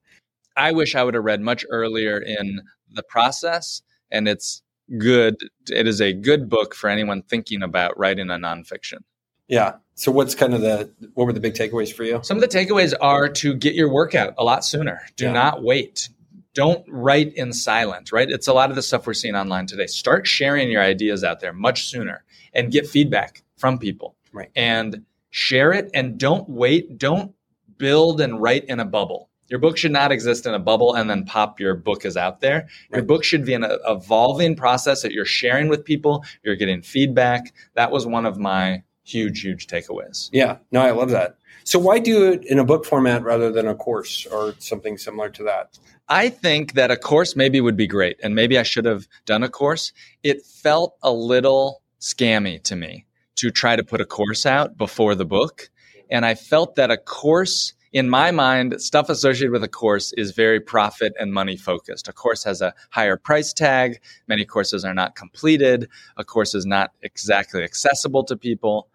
[0.55, 3.81] I wish I would have read much earlier in the process.
[4.11, 4.61] And it's
[4.97, 5.37] good.
[5.71, 8.99] It is a good book for anyone thinking about writing a nonfiction.
[9.47, 9.73] Yeah.
[9.95, 12.19] So what's kind of the what were the big takeaways for you?
[12.23, 15.01] Some of the takeaways are to get your workout a lot sooner.
[15.15, 15.33] Do Yeah.
[15.33, 16.09] not wait.
[16.53, 18.29] Don't write in silence, right?
[18.29, 19.87] It's a lot of the stuff we're seeing online today.
[19.87, 24.15] Start sharing your ideas out there much sooner and get feedback from people.
[24.31, 24.49] Right.
[24.55, 26.97] And share it and don't wait.
[26.97, 27.33] Don't
[27.77, 29.29] build and write in a bubble.
[29.49, 32.39] Your book should not exist in a bubble and then pop your book is out
[32.41, 32.67] there.
[32.91, 37.53] Your book should be an evolving process that you're sharing with people, you're getting feedback.
[37.75, 40.29] That was one of my huge, huge takeaways.
[40.31, 40.57] Yeah.
[40.71, 41.37] No, I love that.
[41.65, 45.29] So why do it in a book format rather than a course or something similar
[45.29, 45.79] to that?
[46.09, 49.43] I think that a course maybe would be great, and maybe I should have done
[49.43, 49.93] a course.
[50.23, 55.15] It felt a little scammy to me to try to put a course out before
[55.15, 55.69] the book.
[56.09, 60.31] And I felt that a course, in my mind, stuff associated with a course is
[60.31, 62.09] very profit and money focused.
[62.09, 64.01] A course has a higher price tag.
[64.27, 65.87] Many courses are not completed.
[66.17, 68.89] A course is not exactly accessible to people.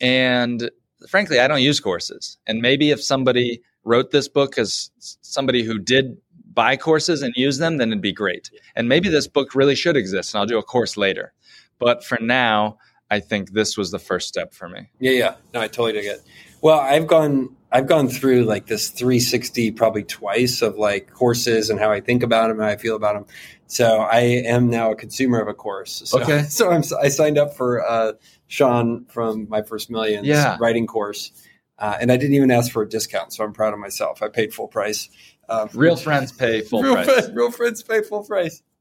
[0.00, 0.70] And
[1.08, 2.38] frankly, I don't use courses.
[2.46, 6.16] And maybe if somebody wrote this book as somebody who did
[6.52, 8.50] buy courses and use them, then it'd be great.
[8.76, 11.32] And maybe this book really should exist, and I'll do a course later.
[11.78, 12.78] But for now,
[13.10, 14.90] I think this was the first step for me.
[14.98, 15.34] Yeah, yeah.
[15.54, 16.22] No, I totally dig it.
[16.60, 21.78] Well, I've gone I've gone through like this 360 probably twice of like courses and
[21.78, 23.26] how I think about them and how I feel about them.
[23.66, 26.02] So I am now a consumer of a course.
[26.06, 26.42] So, Okay.
[26.48, 28.12] So I'm I signed up for uh,
[28.48, 30.56] Shaan from My First Millions Yeah.
[30.60, 31.30] writing course,
[31.78, 33.32] uh, and I didn't even ask for a discount.
[33.32, 34.22] So I'm proud of myself.
[34.22, 35.08] I paid full price.
[35.48, 37.06] Um, Real friends pay full real price.
[37.06, 38.62] Friends, real friends pay full price.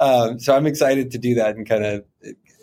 [0.00, 2.04] Um, so I'm excited to do that and kind of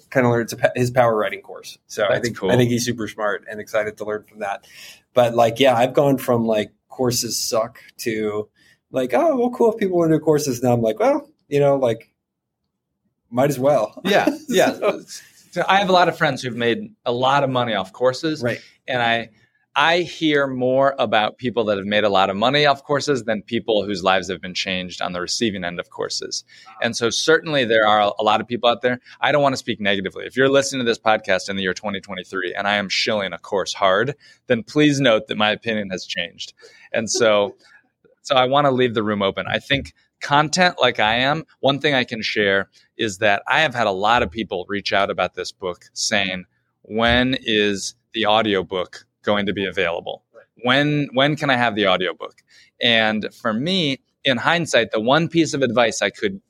[0.09, 1.77] kind of learn it's a, his power writing course.
[1.87, 2.51] So I think cool.
[2.51, 4.65] I think he's super smart and excited to learn from that.
[5.13, 8.49] But like, yeah, I've gone from like courses suck to
[8.91, 10.61] like, oh, well, cool if people want to do courses.
[10.63, 12.11] Now I'm like, well, you know, like,
[13.29, 13.99] might as well.
[14.05, 14.73] Yeah, yeah.
[14.79, 15.01] So-
[15.51, 18.41] So I have a lot of friends who've made a lot of money off courses,
[18.41, 18.59] right.
[18.87, 19.29] and I
[19.75, 23.41] I hear more about people that have made a lot of money off courses than
[23.41, 26.43] people whose lives have been changed on the receiving end of courses.
[26.81, 28.99] And so certainly there are a lot of people out there.
[29.19, 30.25] I don't want to speak negatively.
[30.25, 33.39] If you're listening to this podcast in the year 2023 and I am shilling a
[33.39, 36.53] course hard, then please note that my opinion has changed.
[36.91, 37.55] And so
[38.21, 39.45] so I want to leave the room open.
[39.47, 43.75] I think content like I am, one thing I can share is that I have
[43.75, 46.45] had a lot of people reach out about this book saying,
[46.83, 50.23] when is the audiobook going to be available?
[50.63, 52.43] When when can I have the audiobook?
[52.81, 56.41] And for me, in hindsight, the one piece of advice I could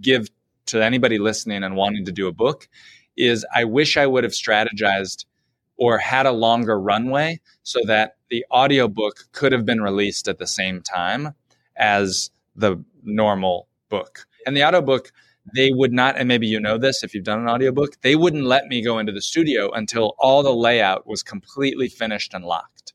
[0.00, 0.28] give
[0.66, 2.68] to anybody listening and wanting to do a book
[3.16, 5.24] is I wish I would have strategized
[5.76, 10.46] or had a longer runway so that the audiobook could have been released at the
[10.46, 11.34] same time
[11.76, 14.26] as the normal book.
[14.46, 15.12] And the audiobook,
[15.54, 18.44] they would not, and maybe you know this if you've done an audiobook, they wouldn't
[18.44, 22.94] let me go into the studio until all the layout was completely finished and locked.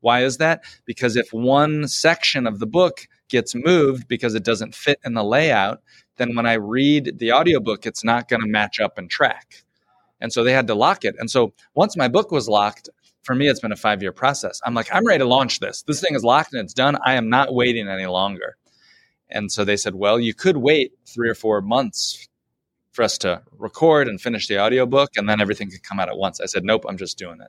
[0.00, 0.64] Why is that?
[0.84, 5.24] Because if one section of the book gets moved because it doesn't fit in the
[5.24, 5.80] layout,
[6.16, 9.64] then when I read the audiobook, it's not going to match up and track.
[10.20, 11.14] And so they had to lock it.
[11.18, 12.88] And so once my book was locked,
[13.22, 14.60] for me, it's been a five year process.
[14.64, 15.82] I'm like, I'm ready to launch this.
[15.82, 16.98] This thing is locked and it's done.
[17.04, 18.56] I am not waiting any longer.
[19.30, 22.28] And so they said, well, you could wait three or four months
[22.92, 26.16] for us to record and finish the audiobook, and then everything could come out at
[26.16, 26.40] once.
[26.40, 27.48] I said, nope, I'm just doing it.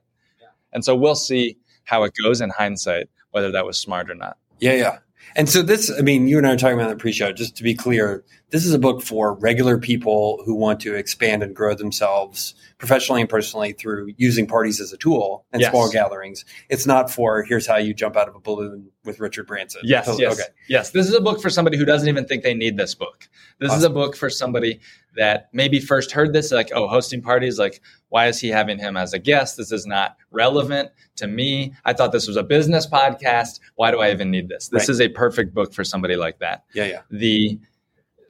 [0.74, 4.38] And so we'll see how it goes in hindsight whether that was smart or not.
[4.60, 5.00] Yeah, yeah.
[5.36, 7.34] And so this, I mean, you and I are talking about the pre-show.
[7.34, 11.44] Just to be clear, this is a book for regular people who want to expand
[11.44, 15.72] and grow themselves professionally and personally through using parties as a tool and yes.
[15.72, 16.46] small gatherings.
[16.70, 19.82] It's not for here's how you jump out of a balloon with Richard Branson.
[19.84, 20.50] Yes, so, yes, okay.
[20.68, 20.92] yes.
[20.92, 23.28] This is a book for somebody who doesn't even think they need this book.
[23.60, 23.78] This awesome.
[23.80, 24.80] is a book for somebody
[25.16, 28.98] that maybe first heard this, like, oh, hosting parties, like, why is he having him
[28.98, 29.58] as a guest?
[29.58, 31.74] This is not relevant to me.
[31.86, 33.60] I thought this was a business podcast.
[33.76, 34.68] Why do I even need this?
[34.68, 34.90] This right.
[34.90, 36.66] is a perfect book for somebody like that.
[36.74, 37.02] Yeah, yeah.
[37.10, 37.60] The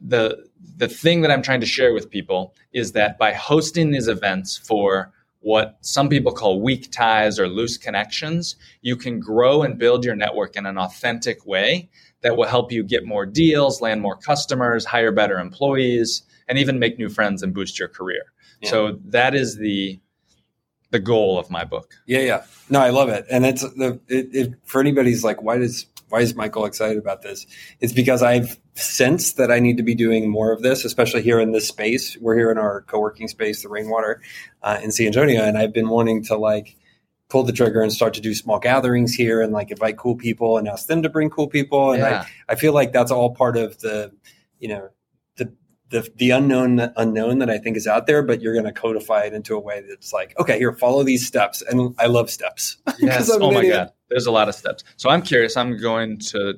[0.07, 0.45] the
[0.77, 4.57] the thing that I'm trying to share with people is that by hosting these events
[4.57, 10.03] for what some people call weak ties or loose connections, you can grow and build
[10.03, 11.87] your network in an authentic way
[12.21, 16.79] that will help you get more deals, land more customers, hire better employees, and even
[16.79, 18.23] make new friends and boost your career.
[18.61, 18.69] Yeah.
[18.69, 19.99] So that is the
[20.91, 21.93] the goal of my book.
[22.07, 22.43] Yeah, yeah.
[22.69, 23.25] No, I love it.
[23.29, 27.21] And it's the it, it, for anybody's like why does why is Michael excited about
[27.21, 27.45] this?
[27.79, 31.39] It's because I've sensed that I need to be doing more of this, especially here
[31.39, 32.17] in this space.
[32.17, 34.21] We're here in our co-working space, the Rainwater
[34.61, 36.75] uh, in San Antonio, and I've been wanting to like
[37.29, 40.57] pull the trigger and start to do small gatherings here and like invite cool people
[40.57, 41.91] and ask them to bring cool people.
[41.91, 42.25] And yeah.
[42.47, 44.11] I, I feel like that's all part of the,
[44.59, 44.89] you know,
[45.37, 45.51] the
[45.89, 49.23] the the unknown unknown that I think is out there, but you're going to codify
[49.23, 51.63] it into a way that's like, okay, here, follow these steps.
[51.63, 52.77] And I love steps.
[52.99, 53.29] Yes.
[53.33, 54.83] oh my god, there's a lot of steps.
[54.97, 55.57] So I'm curious.
[55.57, 56.55] I'm going to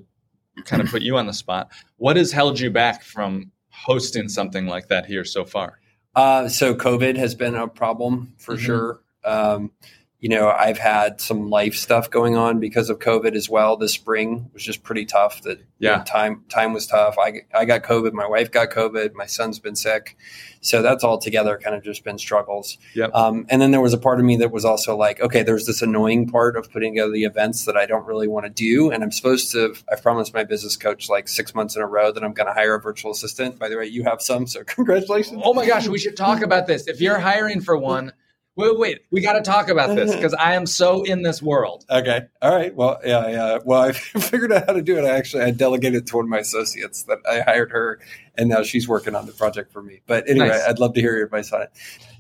[0.66, 1.72] kind of put you on the spot.
[1.98, 5.80] What has held you back from hosting something like that here so far?
[6.16, 8.66] Uh, so COVID has been a problem for mm-hmm.
[8.66, 9.02] sure.
[9.24, 9.72] Um,
[10.20, 13.78] you know, I've had some life stuff going on because of COVID as well.
[13.78, 15.44] This spring was just pretty tough.
[15.44, 17.18] That yeah, you know, time time was tough.
[17.20, 18.14] I I got COVID.
[18.14, 19.14] My wife got COVID.
[19.14, 20.18] My son's been sick,
[20.60, 22.80] so that's all together kind of just been struggles.
[22.96, 23.14] Yep.
[23.14, 25.68] Um, and then there was a part of me that was also like, okay, there's
[25.68, 28.90] this annoying part of putting together the events that I don't really want to do,
[28.90, 29.76] and I'm supposed to.
[29.92, 32.54] I've promised my business coach like six months in a row that I'm going to
[32.54, 33.60] hire a virtual assistant.
[33.60, 35.44] By the way, you have some, so congratulations.
[35.46, 36.88] Oh my gosh, we should talk about this.
[36.88, 38.14] If you're hiring for one
[38.58, 41.86] wait, wait, we got to talk about this because I am so in this world.
[41.90, 42.22] Okay.
[42.42, 42.76] All right.
[42.76, 43.60] Well, yeah, yeah.
[43.64, 45.06] Well, I figured out how to do it.
[45.06, 48.00] I actually I delegated to one of my associates that I hired her,
[48.36, 50.02] and now she's working on the project for me.
[50.08, 50.64] But anyway, nice.
[50.68, 51.72] I'd love to hear your advice on it.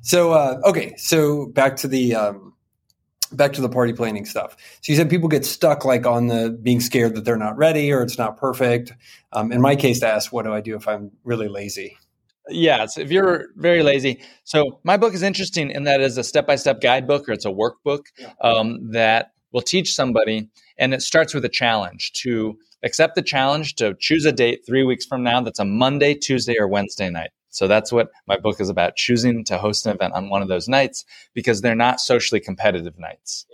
[0.01, 0.95] So, uh, okay.
[0.97, 2.15] So back to the.
[2.15, 2.53] Um,
[3.33, 4.55] back to the party planning stuff.
[4.79, 7.91] So you said people get stuck like on the being scared that they're not ready
[7.91, 8.93] or it's not perfect.
[9.33, 11.97] Um, in my case, to ask, what do I do if I'm really lazy?
[12.49, 14.21] Yes, if you're very lazy.
[14.43, 17.49] So my book is interesting in that it is a step-by-step guidebook or it's a
[17.49, 18.05] workbook
[18.41, 23.75] um, that will teach somebody, and it starts with a challenge to accept the challenge
[23.75, 27.31] to choose a date three weeks from now that's a Monday, Tuesday, or Wednesday night.
[27.49, 30.47] So that's what my book is about: choosing to host an event on one of
[30.47, 33.45] those nights because they're not socially competitive nights.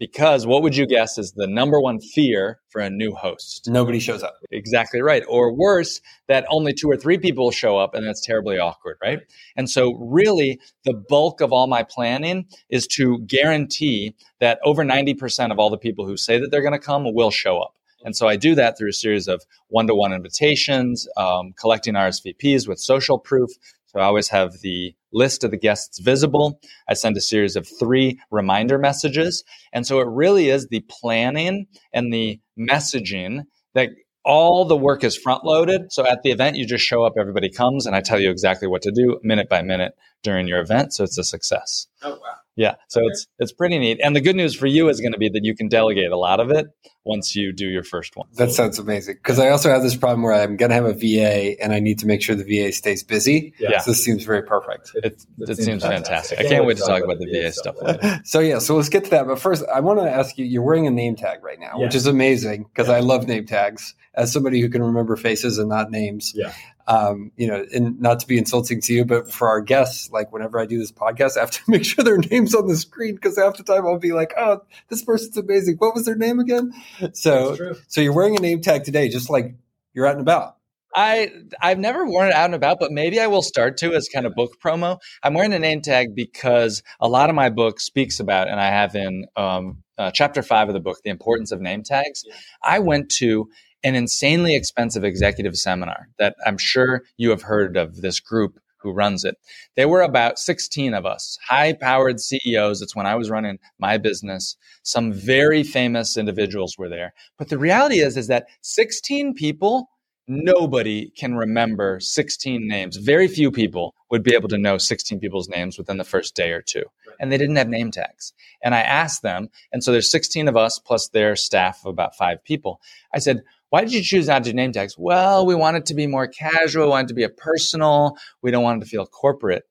[0.00, 3.68] Because what would you guess is the number one fear for a new host?
[3.68, 4.34] Nobody shows up.
[4.50, 5.22] Exactly right.
[5.28, 9.20] Or worse, that only two or three people show up and that's terribly awkward, right?
[9.56, 15.52] And so, really, the bulk of all my planning is to guarantee that over 90%
[15.52, 17.74] of all the people who say that they're going to come will show up.
[18.02, 21.92] And so I do that through a series of one to one invitations, um, collecting
[21.92, 23.50] RSVPs with social proof,
[23.92, 26.60] so I always have the list of the guests visible.
[26.88, 29.44] I send a series of three reminder messages.
[29.72, 33.44] And so it really is the planning and the messaging
[33.74, 33.90] that
[34.24, 35.92] all the work is front loaded.
[35.92, 38.68] So at the event, you just show up, everybody comes, and I tell you exactly
[38.68, 40.92] what to do minute by minute during your event.
[40.92, 41.86] So it's a success.
[42.02, 42.18] Oh, wow.
[42.56, 42.74] Yeah.
[42.88, 43.08] So okay.
[43.08, 44.00] it's it's pretty neat.
[44.02, 46.18] And the good news for you is going to be that you can delegate a
[46.18, 46.66] lot of it
[47.04, 48.28] once you do your first one.
[48.34, 49.16] That sounds amazing.
[49.16, 51.80] Because I also have this problem where I'm going to have a VA and I
[51.80, 53.54] need to make sure the VA stays busy.
[53.58, 53.78] Yeah.
[53.78, 54.92] So this seems very perfect.
[54.94, 56.38] It, it, it seems fantastic.
[56.38, 57.76] I can't wait to talk about the VA stuff.
[58.24, 59.26] so yeah, so let's get to that.
[59.26, 60.44] But first, I want to ask you.
[60.44, 61.84] You're wearing a name tag right now, yeah.
[61.84, 62.96] which is amazing because yeah.
[62.96, 63.94] I love name tags.
[64.12, 66.52] As somebody who can remember faces and not names, yeah
[66.90, 70.32] um, you know, and not to be insulting to you, but for our guests, like
[70.32, 73.14] whenever I do this podcast, I have to make sure their name's on the screen
[73.14, 75.76] because half the time I'll be like, "Oh, this person's amazing.
[75.76, 76.72] What was their name again?"
[77.12, 79.54] So, so you're wearing a name tag today, just like
[79.94, 80.56] you're out and about.
[80.94, 84.08] I I've never worn it out and about, but maybe I will start to as
[84.08, 84.98] kind of book promo.
[85.22, 88.68] I'm wearing a name tag because a lot of my book speaks about, and I
[88.68, 92.24] have in um, uh, chapter five of the book, the importance of name tags.
[92.26, 92.34] Yeah.
[92.62, 93.48] I went to
[93.84, 98.92] an insanely expensive executive seminar that I'm sure you have heard of this group who
[98.92, 99.36] runs it.
[99.76, 102.82] There were about 16 of us, high powered CEOs.
[102.82, 104.56] It's when I was running my business.
[104.82, 107.14] Some very famous individuals were there.
[107.38, 109.88] But the reality is, is that 16 people
[110.30, 112.96] nobody can remember 16 names.
[112.96, 116.52] Very few people would be able to know 16 people's names within the first day
[116.52, 116.84] or two.
[117.18, 118.32] And they didn't have name tags.
[118.62, 122.16] And I asked them, and so there's 16 of us plus their staff of about
[122.16, 122.80] five people.
[123.12, 124.96] I said, why did you choose not to do name tags?
[124.98, 128.16] Well, we want it to be more casual, we want it to be a personal,
[128.42, 129.64] we don't want it to feel corporate.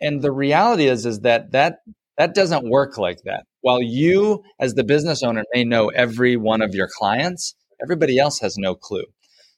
[0.00, 1.78] And the reality is, is that that
[2.18, 3.44] that doesn't work like that.
[3.60, 8.38] While you, as the business owner, may know every one of your clients, everybody else
[8.40, 9.04] has no clue.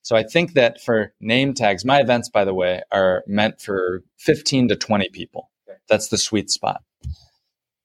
[0.03, 4.03] So I think that for name tags, my events, by the way, are meant for
[4.19, 5.51] 15 to 20 people.
[5.89, 6.83] That's the sweet spot,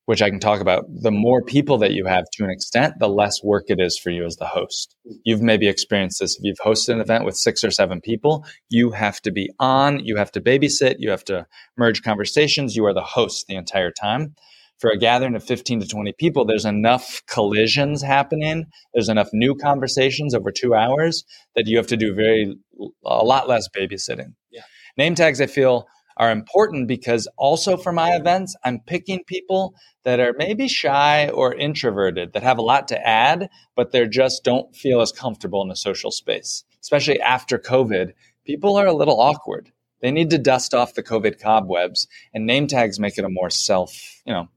[0.05, 0.85] which I can talk about.
[0.87, 1.19] The mm-hmm.
[1.19, 4.25] more people that you have to an extent, the less work it is for you
[4.25, 4.95] as the host.
[5.07, 5.17] Mm-hmm.
[5.25, 6.37] You've maybe experienced this.
[6.37, 10.03] If you've hosted an event with six or seven people, you have to be on,
[10.03, 11.45] you have to babysit, you have to
[11.77, 12.75] merge conversations.
[12.75, 14.35] You are the host the entire time
[14.83, 18.65] for a gathering of 15 to 20 people, there's enough collisions happening.
[18.93, 21.23] There's enough new conversations over two hours
[21.55, 22.57] that you have to do very,
[23.05, 24.33] a lot less babysitting.
[24.51, 24.63] Yeah.
[24.97, 30.19] Name tags, I feel, are important because also for my events, I'm picking people that
[30.19, 34.75] are maybe shy or introverted that have a lot to add, but they just don't
[34.75, 36.63] feel as comfortable in a social space.
[36.81, 38.13] Especially after COVID,
[38.45, 39.71] people are a little awkward.
[40.01, 43.49] They need to dust off the COVID cobwebs, and name tags make it a more
[43.49, 44.49] self, you know,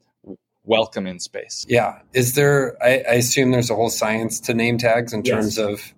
[0.64, 1.64] welcoming space.
[1.68, 2.00] Yeah.
[2.12, 5.32] Is there, I, I, assume there's a whole science to name tags in yes.
[5.32, 5.94] terms of,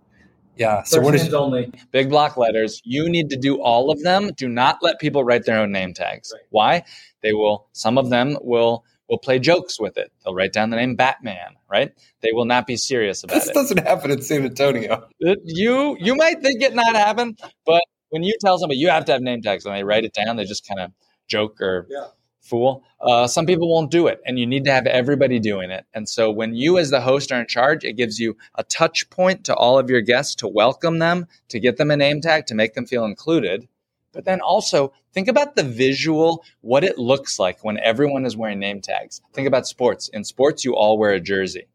[0.58, 0.82] yeah.
[0.82, 2.82] So First what is only big block letters?
[2.84, 4.30] You need to do all of them.
[4.36, 6.32] Do not let people write their own name tags.
[6.34, 6.42] Right.
[6.50, 6.84] Why?
[7.22, 10.12] They will, some of them will, will play jokes with it.
[10.24, 11.92] They'll write down the name Batman, right?
[12.20, 13.54] They will not be serious about this it.
[13.54, 15.08] This doesn't happen in San Antonio.
[15.26, 19.04] Uh, you, you might think it not happen, but when you tell somebody you have
[19.06, 20.92] to have name tags and they write it down, they just kind of
[21.28, 22.06] joke or yeah
[22.48, 22.82] fool.
[23.00, 25.84] Uh, some people won't do it, and you need to have everybody doing it.
[25.94, 29.08] And so, when you, as the host, are in charge, it gives you a touch
[29.10, 32.46] point to all of your guests to welcome them, to get them a name tag,
[32.46, 33.68] to make them feel included.
[34.12, 38.58] But then also think about the visual, what it looks like when everyone is wearing
[38.58, 39.20] name tags.
[39.32, 40.08] Think about sports.
[40.08, 41.68] In sports, you all wear a jersey.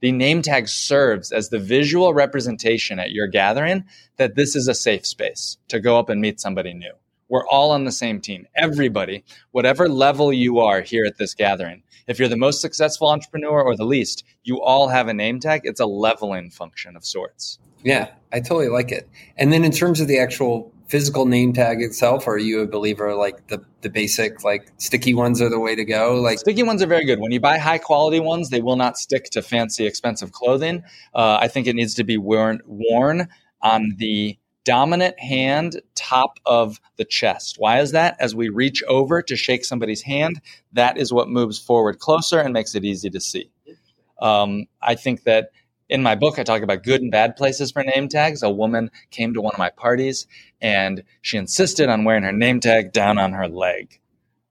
[0.00, 3.84] The name tag serves as the visual representation at your gathering
[4.16, 6.92] that this is a safe space to go up and meet somebody new.
[7.32, 8.46] We're all on the same team.
[8.54, 13.62] Everybody, whatever level you are here at this gathering, if you're the most successful entrepreneur
[13.62, 15.62] or the least, you all have a name tag.
[15.64, 17.58] It's a leveling function of sorts.
[17.82, 19.08] Yeah, I totally like it.
[19.38, 23.14] And then in terms of the actual physical name tag itself, are you a believer
[23.14, 26.20] like the the basic like sticky ones are the way to go?
[26.20, 27.18] Like sticky ones are very good.
[27.18, 30.84] When you buy high quality ones, they will not stick to fancy expensive clothing.
[31.14, 33.28] Uh, I think it needs to be worn worn
[33.62, 37.56] on the dominant hand top of the chest.
[37.58, 38.16] Why is that?
[38.20, 40.40] As we reach over to shake somebody's hand,
[40.72, 43.50] that is what moves forward closer and makes it easy to see.
[44.20, 45.50] Um, I think that
[45.88, 48.42] in my book, I talk about good and bad places for name tags.
[48.42, 50.26] A woman came to one of my parties
[50.60, 54.00] and she insisted on wearing her name tag down on her leg,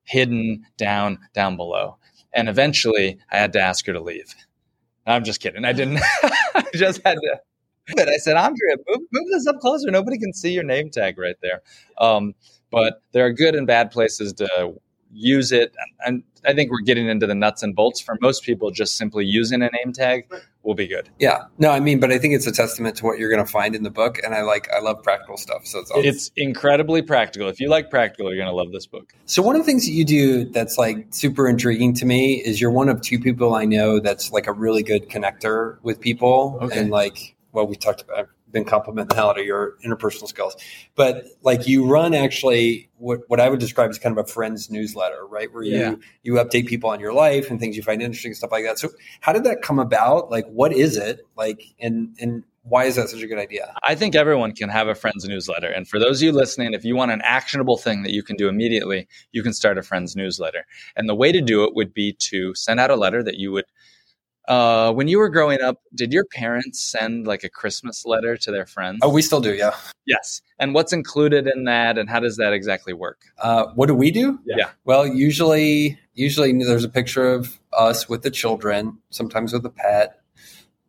[0.03, 1.97] hidden down, down below.
[2.33, 4.35] And eventually I had to ask her to leave.
[5.05, 5.65] I'm just kidding.
[5.65, 5.99] I didn't.
[6.53, 7.39] I just had to
[7.87, 8.07] it.
[8.07, 9.89] I said, Andrea, move, move, this up closer.
[9.91, 11.61] Nobody can see your name tag right there.
[11.97, 12.33] Um,
[12.71, 14.73] but there are good and bad places to
[15.13, 15.75] use it.
[16.05, 17.99] And I think we're getting into the nuts and bolts.
[17.99, 20.31] For most people, just simply using a name tag
[20.63, 21.09] will be good.
[21.19, 21.43] Yeah.
[21.57, 23.75] No, I mean, but I think it's a testament to what you're going to find
[23.75, 24.19] in the book.
[24.23, 25.65] And I like, I love practical stuff.
[25.65, 26.05] So it's, awesome.
[26.05, 27.49] it's incredibly practical.
[27.49, 29.13] If you like practical, you're going to love this book.
[29.25, 32.61] So one of the things that you do that's like super intriguing to me is
[32.61, 36.57] you're one of two people I know that's like a really good connector with people.
[36.61, 36.79] Okay.
[36.79, 40.55] And like, well, we talked about, I've been complimenting out of your interpersonal skills,
[40.95, 44.69] but like you run actually what, what I would describe as kind of a friends
[44.69, 45.51] newsletter, right?
[45.53, 45.95] Where you, yeah.
[46.23, 48.79] you update people on your life and things you find interesting, and stuff like that.
[48.79, 48.89] So
[49.21, 50.31] how did that come about?
[50.31, 51.63] Like, what is it like?
[51.79, 53.73] And, and why is that such a good idea?
[53.87, 55.67] I think everyone can have a friends newsletter.
[55.67, 58.35] And for those of you listening, if you want an actionable thing that you can
[58.35, 60.65] do immediately, you can start a friends newsletter.
[60.95, 63.51] And the way to do it would be to send out a letter that you
[63.51, 63.65] would
[64.51, 68.51] uh, when you were growing up, did your parents send like a Christmas letter to
[68.51, 68.99] their friends?
[69.01, 69.73] Oh, we still do, yeah.
[70.05, 70.41] Yes.
[70.59, 73.21] And what's included in that, and how does that exactly work?
[73.39, 74.37] Uh, what do we do?
[74.45, 74.55] Yeah.
[74.57, 74.69] yeah.
[74.83, 80.19] Well, usually, usually there's a picture of us with the children, sometimes with a pet,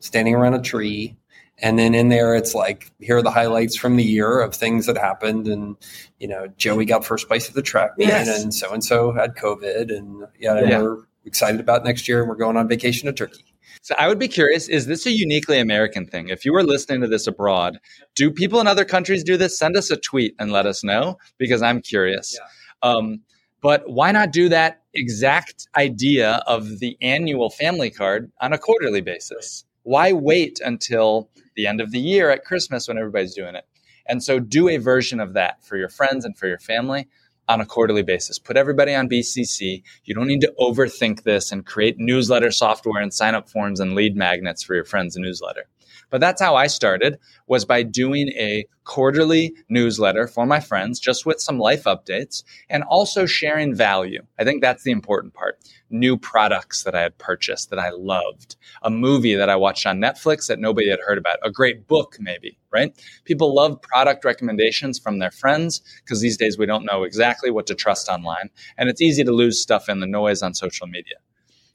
[0.01, 1.16] standing around a tree,
[1.59, 4.87] and then in there it's like here are the highlights from the year of things
[4.87, 5.77] that happened and
[6.18, 8.42] you know joey got first place at the track yes.
[8.42, 10.81] and so and so had covid and yeah, yeah.
[10.81, 13.51] we're excited about next year and we're going on vacation to Turkey.
[13.82, 16.28] So I would be curious, is this a uniquely American thing?
[16.28, 17.80] If you were listening to this abroad,
[18.14, 19.58] do people in other countries do this?
[19.58, 22.38] Send us a tweet and let us know because I'm curious.
[22.38, 22.90] Yeah.
[22.90, 23.22] Um,
[23.60, 29.00] but why not do that exact idea of the annual family card on a quarterly
[29.00, 29.64] basis?
[29.83, 33.66] Why wait until the end of the year at Christmas when everybody's doing it?
[34.06, 37.08] And so do a version of that for your friends and for your family
[37.48, 38.38] on a quarterly basis.
[38.38, 39.82] Put everybody on BCC.
[40.04, 43.94] You don't need to overthink this and create newsletter software and sign up forms and
[43.94, 45.66] lead magnets for your friends' newsletter.
[46.13, 51.25] But that's how I started was by doing a quarterly newsletter for my friends just
[51.25, 54.21] with some life updates and also sharing value.
[54.38, 55.58] I think that's the important part.
[55.88, 60.00] New products that I had purchased that I loved, a movie that I watched on
[60.00, 62.92] Netflix that nobody had heard about, a great book maybe, right?
[63.25, 67.67] People love product recommendations from their friends because these days we don't know exactly what
[67.69, 71.17] to trust online and it's easy to lose stuff in the noise on social media.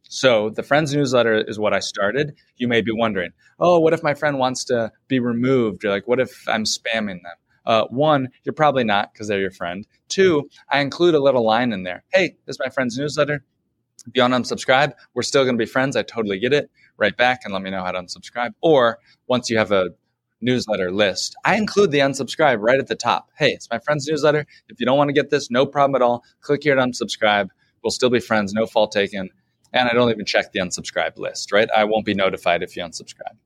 [0.10, 2.36] So the friends newsletter is what I started.
[2.56, 5.84] You may be wondering, oh, what if my friend wants to be removed?
[5.86, 7.36] Or like, what if I'm spamming them?
[7.66, 9.86] Uh, one, you're probably not because they're your friend.
[10.08, 12.04] Two, I include a little line in there.
[12.14, 13.44] Hey, this is my friend's newsletter.
[14.08, 15.98] If you unsubscribe, we're still going to be friends.
[15.98, 16.72] I totally get it.
[16.96, 18.52] Write back and let me know how to unsubscribe.
[18.62, 19.90] Or once you have a
[20.40, 23.30] newsletter list, I include the unsubscribe right at the top.
[23.38, 24.46] Hey, it's my friend's newsletter.
[24.70, 26.24] If you don't want to get this, no problem at all.
[26.40, 27.50] Click here to unsubscribe.
[27.84, 28.54] We'll still be friends.
[28.54, 29.30] No fault taken
[29.74, 31.70] and I don't even check the unsubscribe list, right?
[31.76, 33.38] I won't be notified if you unsubscribe.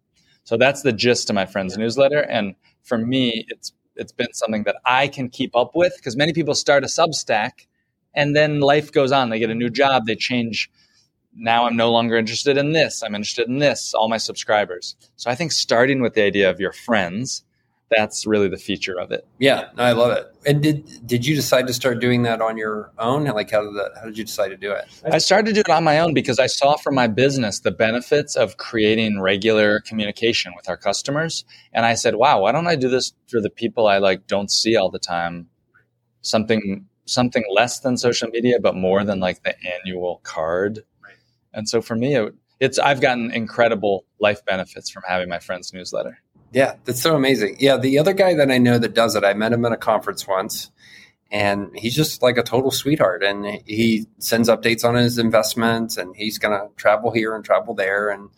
[0.43, 2.22] So that's the gist of my friend's newsletter.
[2.22, 6.34] And for me, it's it's been something that I can keep up with because many
[6.34, 7.67] people start a Substack
[8.13, 9.30] and then life goes on.
[9.30, 10.72] They get a new job, they change.
[11.34, 13.03] Now I'm no longer interested in this.
[13.03, 14.95] I'm interested in this, all my subscribers.
[15.15, 17.43] So I think starting with the idea of your friends
[17.92, 19.28] that's really the feature of it.
[19.38, 20.34] Yeah, I love it.
[20.46, 23.26] And did did you decide to start doing that on your own?
[23.26, 24.86] Like how did that, how did you decide to do it?
[25.06, 27.72] I started to do it on my own because I saw from my business the
[27.72, 32.76] benefits of creating regular communication with our customers, and I said, "Wow, why don't I
[32.76, 35.48] do this for the people I like don't see all the time?
[36.22, 40.80] Something something less than social media, but more than like the annual card."
[41.54, 45.74] And so for me, it, it's I've gotten incredible life benefits from having my friends
[45.74, 46.20] newsletter.
[46.52, 47.58] Yeah, that's so amazing.
[47.60, 49.78] Yeah, the other guy that I know that does it, I met him at a
[49.78, 50.70] conference once,
[51.32, 53.24] and he's just like a total sweetheart.
[53.24, 57.74] And he sends updates on his investments, and he's going to travel here and travel
[57.74, 58.10] there.
[58.10, 58.30] And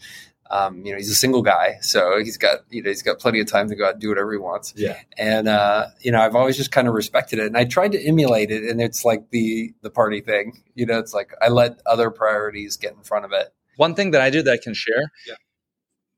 [0.51, 3.39] um, you know, he's a single guy, so he's got you know he's got plenty
[3.39, 4.73] of time to go out and do whatever he wants.
[4.77, 4.99] Yeah.
[5.17, 8.05] And uh, you know, I've always just kind of respected it, and I tried to
[8.05, 10.61] emulate it, and it's like the the party thing.
[10.75, 13.51] You know, it's like I let other priorities get in front of it.
[13.77, 15.33] One thing that I do that I can share yeah.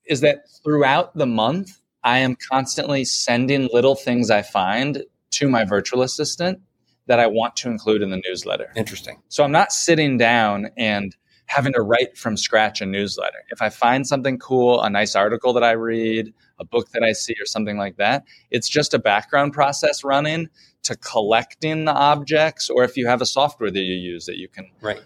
[0.06, 5.66] is that throughout the month, I am constantly sending little things I find to my
[5.66, 6.62] virtual assistant
[7.08, 8.72] that I want to include in the newsletter.
[8.76, 9.22] Interesting.
[9.28, 11.16] So I'm not sitting down and
[11.47, 13.43] having to write from scratch a newsletter.
[13.49, 17.12] If I find something cool, a nice article that I read, a book that I
[17.12, 20.47] see, or something like that, it's just a background process running
[20.84, 24.47] to collecting the objects, or if you have a software that you use that you
[24.47, 25.01] can right.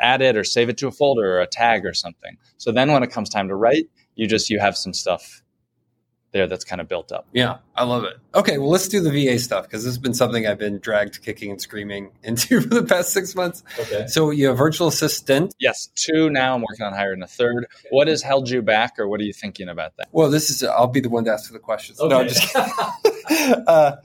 [0.00, 2.36] add it or save it to a folder or a tag or something.
[2.58, 5.42] So then when it comes time to write, you just you have some stuff
[6.36, 7.26] there that's kind of built up.
[7.32, 8.16] Yeah, I love it.
[8.34, 11.22] Okay, well, let's do the VA stuff because this has been something I've been dragged
[11.22, 13.62] kicking and screaming into for the past six months.
[13.78, 14.06] Okay.
[14.06, 15.54] So you have virtual assistant?
[15.58, 16.54] Yes, two now.
[16.54, 17.66] I'm working on hiring a third.
[17.90, 20.08] What has held you back, or what are you thinking about that?
[20.12, 22.00] Well, this is, I'll be the one to ask the questions.
[22.00, 22.08] Okay.
[22.08, 22.56] No, I'm just
[23.66, 23.96] uh,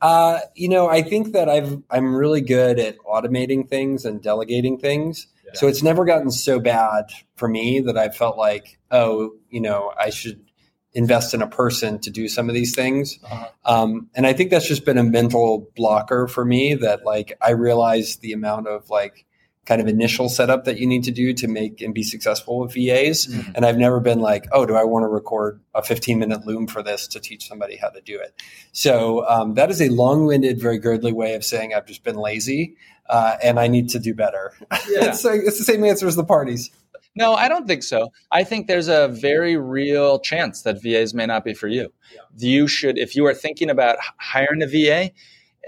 [0.00, 4.78] uh, you know, I think that I've, I'm really good at automating things and delegating
[4.78, 5.26] things.
[5.44, 5.52] Yeah.
[5.54, 7.06] So it's never gotten so bad
[7.36, 10.49] for me that I felt like, oh, you know, I should
[10.92, 13.18] invest in a person to do some of these things.
[13.24, 13.48] Uh-huh.
[13.64, 17.50] Um, and I think that's just been a mental blocker for me that like I
[17.52, 19.26] realize the amount of like
[19.66, 22.72] kind of initial setup that you need to do to make and be successful with
[22.72, 23.26] VAs.
[23.26, 23.52] Mm-hmm.
[23.54, 26.66] And I've never been like, oh, do I want to record a 15 minute loom
[26.66, 28.34] for this to teach somebody how to do it?
[28.72, 32.16] So um, that is a long winded, very girdly way of saying I've just been
[32.16, 32.74] lazy
[33.08, 34.52] uh, and I need to do better.
[34.60, 34.76] Yeah.
[35.10, 36.70] it's, like, it's the same answer as the parties.
[37.16, 38.12] No, I don't think so.
[38.30, 41.92] I think there's a very real chance that VAs may not be for you.
[42.14, 42.20] Yeah.
[42.36, 45.10] You should, if you are thinking about hiring a VA,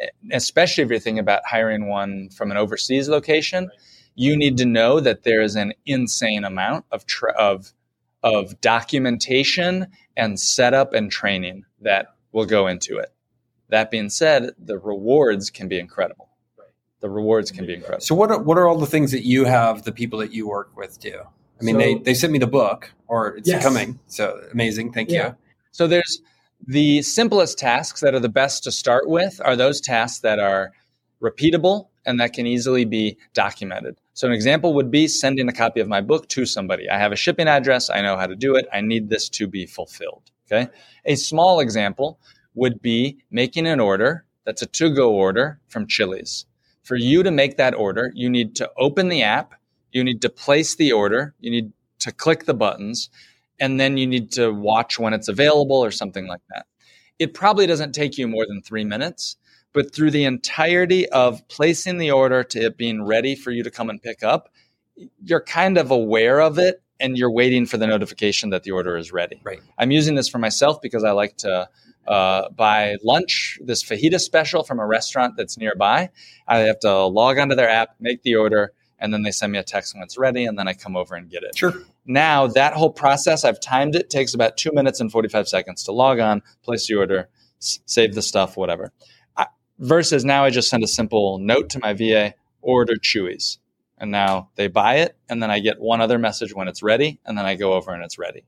[0.01, 3.79] eh, especially if you're thinking about hiring one from an overseas location, right.
[4.15, 7.73] you need to know that there is an insane amount of tra- of
[8.23, 13.13] of documentation and setup and training that will go into it.
[13.69, 16.29] That being said, the rewards can be incredible
[17.03, 18.01] the rewards can be incredible.
[18.01, 20.49] So what are, what are all the things that you have the people that you
[20.49, 21.21] work with do?
[21.61, 23.63] I mean, so, they, they sent me the book or it's yes.
[23.63, 23.99] coming.
[24.07, 24.93] So amazing.
[24.93, 25.29] Thank yeah.
[25.29, 25.37] you.
[25.73, 26.23] So there's
[26.67, 30.73] the simplest tasks that are the best to start with are those tasks that are
[31.21, 33.97] repeatable and that can easily be documented.
[34.15, 36.89] So an example would be sending a copy of my book to somebody.
[36.89, 37.91] I have a shipping address.
[37.91, 38.67] I know how to do it.
[38.73, 40.31] I need this to be fulfilled.
[40.51, 40.71] Okay.
[41.05, 42.21] A small example
[42.55, 46.47] would be making an order that's a to go order from Chili's.
[46.93, 49.55] For you to make that order, you need to open the app,
[49.93, 53.09] you need to place the order, you need to click the buttons,
[53.59, 56.67] and then you need to watch when it's available or something like that.
[57.19, 59.37] it probably doesn't take you more than three minutes.
[59.73, 63.71] But through the entirety of placing the order to it being ready for you to
[63.71, 64.51] come and pick up,
[65.25, 68.99] you're kind of aware of it and you're waiting for the notification that the order
[68.99, 69.41] is ready.
[69.43, 69.63] Right.
[69.79, 71.71] I'm using this for myself because I like to
[72.07, 76.11] uh, buy lunch, this fajita special from a restaurant that's nearby.
[76.49, 79.59] I have to log onto their app, make the order, and then they send me
[79.59, 81.57] a text when it's ready, and then I come over and get it.
[81.57, 81.73] Sure.
[82.07, 85.93] Now that whole process, I've timed it, takes about two minutes and 45 seconds to
[85.93, 87.29] log on, place the order,
[87.61, 88.93] s- save the stuff, whatever.
[89.37, 89.47] I,
[89.79, 93.59] versus now I just send a simple note to my VA, order Chuy's.
[93.99, 97.21] And now they buy it, and then I get one other message when it's ready,
[97.25, 98.45] and then I go over and it's ready.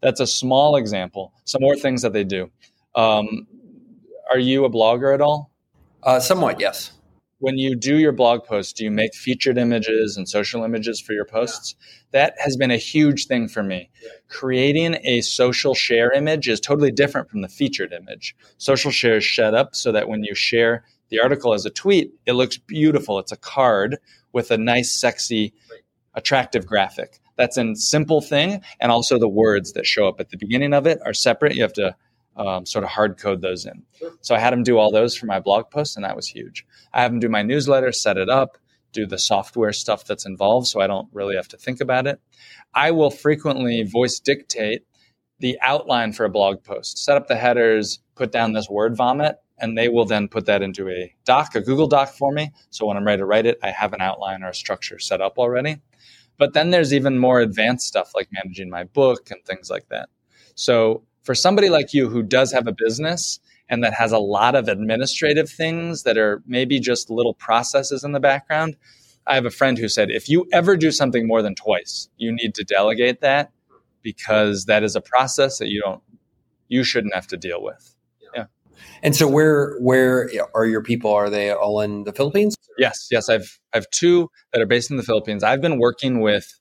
[0.00, 1.32] That's a small example.
[1.44, 2.50] Some more things that they do.
[2.94, 3.46] Um,
[4.30, 5.50] are you a blogger at all?
[6.02, 6.92] Uh, somewhat, yes.
[7.38, 11.12] When you do your blog posts, do you make featured images and social images for
[11.12, 11.74] your posts?
[12.12, 13.90] That has been a huge thing for me.
[14.28, 18.36] Creating a social share image is totally different from the featured image.
[18.58, 22.12] Social share is set up so that when you share the article as a tweet,
[22.26, 23.18] it looks beautiful.
[23.18, 23.98] It's a card
[24.32, 25.52] with a nice, sexy,
[26.14, 27.18] attractive graphic.
[27.36, 28.62] That's a simple thing.
[28.80, 31.56] And also the words that show up at the beginning of it are separate.
[31.56, 31.96] You have to
[32.36, 33.82] um, sort of hard code those in.
[34.20, 36.66] So I had him do all those for my blog post, and that was huge.
[36.92, 38.58] I have him do my newsletter, set it up,
[38.92, 42.20] do the software stuff that's involved so I don't really have to think about it.
[42.74, 44.84] I will frequently voice dictate
[45.38, 49.36] the outline for a blog post, set up the headers, put down this word vomit,
[49.58, 52.52] and they will then put that into a doc, a Google Doc for me.
[52.70, 55.20] So when I'm ready to write it, I have an outline or a structure set
[55.20, 55.78] up already.
[56.38, 60.08] But then there's even more advanced stuff like managing my book and things like that.
[60.54, 64.54] So for somebody like you who does have a business and that has a lot
[64.54, 68.76] of administrative things that are maybe just little processes in the background,
[69.26, 72.32] I have a friend who said, if you ever do something more than twice, you
[72.32, 73.52] need to delegate that
[74.02, 76.02] because that is a process that you don't,
[76.68, 77.94] you shouldn't have to deal with.
[78.34, 78.46] Yeah.
[79.02, 81.12] And so, where where are your people?
[81.12, 82.56] Are they all in the Philippines?
[82.78, 83.28] Yes, yes.
[83.28, 85.44] I've I have two that are based in the Philippines.
[85.44, 86.52] I've been working with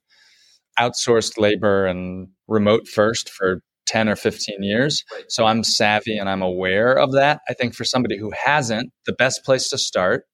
[0.79, 5.03] outsourced labor and remote first for 10 or 15 years.
[5.27, 7.41] So I'm savvy and I'm aware of that.
[7.49, 10.25] I think for somebody who hasn't, the best place to start,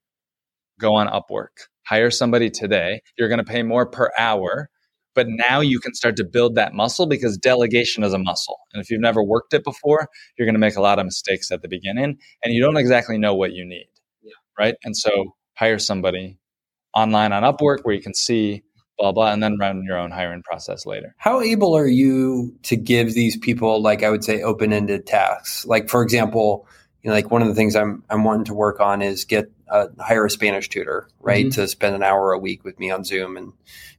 [0.79, 1.67] go on Upwork.
[1.85, 3.01] Hire somebody today.
[3.17, 4.69] You're going to pay more per hour,
[5.15, 8.57] but now you can start to build that muscle because delegation is a muscle.
[8.73, 11.51] And if you've never worked it before, you're going to make a lot of mistakes
[11.51, 13.87] at the beginning and you don't exactly know what you need.
[14.21, 14.33] Yeah.
[14.59, 14.75] Right?
[14.83, 16.37] And so hire somebody
[16.93, 18.63] online on Upwork where you can see
[18.97, 21.15] blah blah and then run your own hiring process later.
[21.17, 25.65] How able are you to give these people like i would say open-ended tasks?
[25.65, 26.67] Like for example
[27.03, 29.49] you know like one of the things i'm i'm wanting to work on is get
[29.69, 31.61] uh, hire a spanish tutor right mm-hmm.
[31.61, 33.53] to spend an hour a week with me on zoom and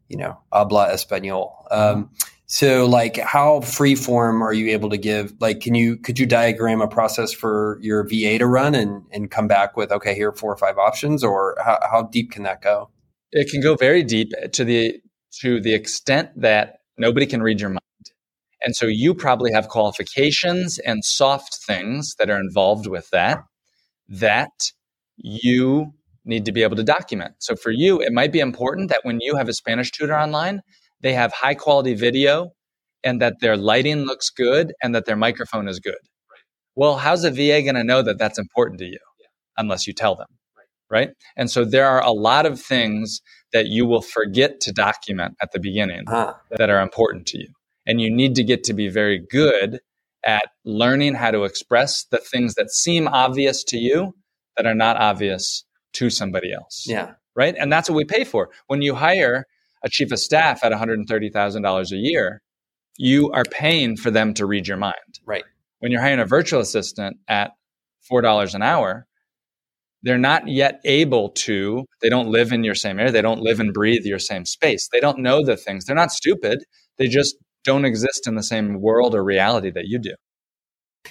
[0.09, 1.53] you know habla español.
[1.71, 2.11] Um,
[2.47, 6.25] so like how free form are you able to give like can you could you
[6.25, 10.31] diagram a process for your va to run and and come back with okay here
[10.31, 12.89] are four or five options or how, how deep can that go
[13.33, 15.01] it can go very deep to the
[15.41, 17.81] to the extent that nobody can read your mind.
[18.63, 23.39] And so you probably have qualifications and soft things that are involved with that
[24.09, 24.51] that
[25.17, 25.93] you
[26.25, 27.35] need to be able to document.
[27.39, 30.61] So for you, it might be important that when you have a Spanish tutor online,
[31.01, 32.51] they have high quality video
[33.05, 35.99] and that their lighting looks good and that their microphone is good.
[36.75, 38.99] Well, how's a VA going to know that that's important to you
[39.57, 40.29] unless you tell them?
[40.91, 41.11] Right?
[41.37, 43.21] And so there are a lot of things
[43.53, 46.35] that you will forget to document at the beginning huh.
[46.51, 47.49] that are important to you.
[47.87, 49.81] And you need to get to be very good
[50.25, 54.15] at learning how to express the things that seem obvious to you
[54.57, 55.65] that are not obvious
[55.95, 56.85] to somebody else.
[56.87, 57.13] Yeah.
[57.35, 57.55] Right?
[57.59, 58.51] And that's what we pay for.
[58.67, 59.45] When you hire
[59.85, 62.43] a chief of staff at $130,000 a year,
[62.99, 65.21] you are paying for them to read your mind.
[65.25, 65.45] Right.
[65.79, 67.53] When you're hiring a virtual assistant at
[68.11, 69.07] $4 an hour,
[70.03, 73.61] they're not yet able to they don't live in your same area they don't live
[73.61, 74.89] and breathe your same space.
[74.93, 75.85] They don't know the things.
[75.85, 76.61] They're not stupid
[76.99, 80.15] they just don't exist in the same world or reality that you do.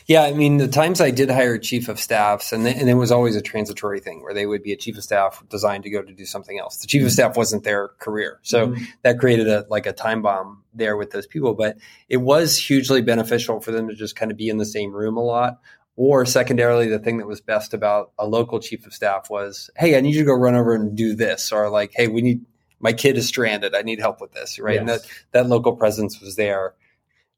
[0.06, 3.12] Yeah i mean the times i did hire chief of staffs and, and it was
[3.12, 6.04] always a transitory thing where they would be a chief of staff designed to go
[6.04, 6.78] to do something else.
[6.78, 8.84] The chief of staff wasn't their career so mm-hmm.
[9.04, 11.78] that created a like a time bomb there with those people but
[12.10, 15.18] it was hugely beneficial for them to just kind of be in the same room
[15.18, 15.60] a lot
[15.98, 19.98] or secondarily, the thing that was best about a local chief of staff was, hey,
[19.98, 22.46] I need you to go run over and do this, or like, hey, we need
[22.80, 23.74] my kid is stranded.
[23.74, 24.76] I need help with this, right?
[24.76, 24.80] Yes.
[24.80, 26.76] And that that local presence was there.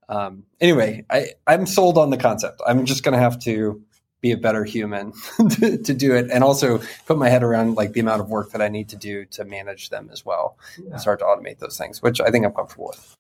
[0.10, 2.62] Um, anyway, I I'm sold on the concept.
[2.68, 3.82] I'm just going to have to
[4.22, 5.14] be a better human
[5.52, 8.52] to, to, do it, and also put my head around like the amount of work
[8.52, 10.92] that I need to do to manage them as well, yeah.
[10.92, 13.16] and start to automate those things, which I think I'm comfortable with.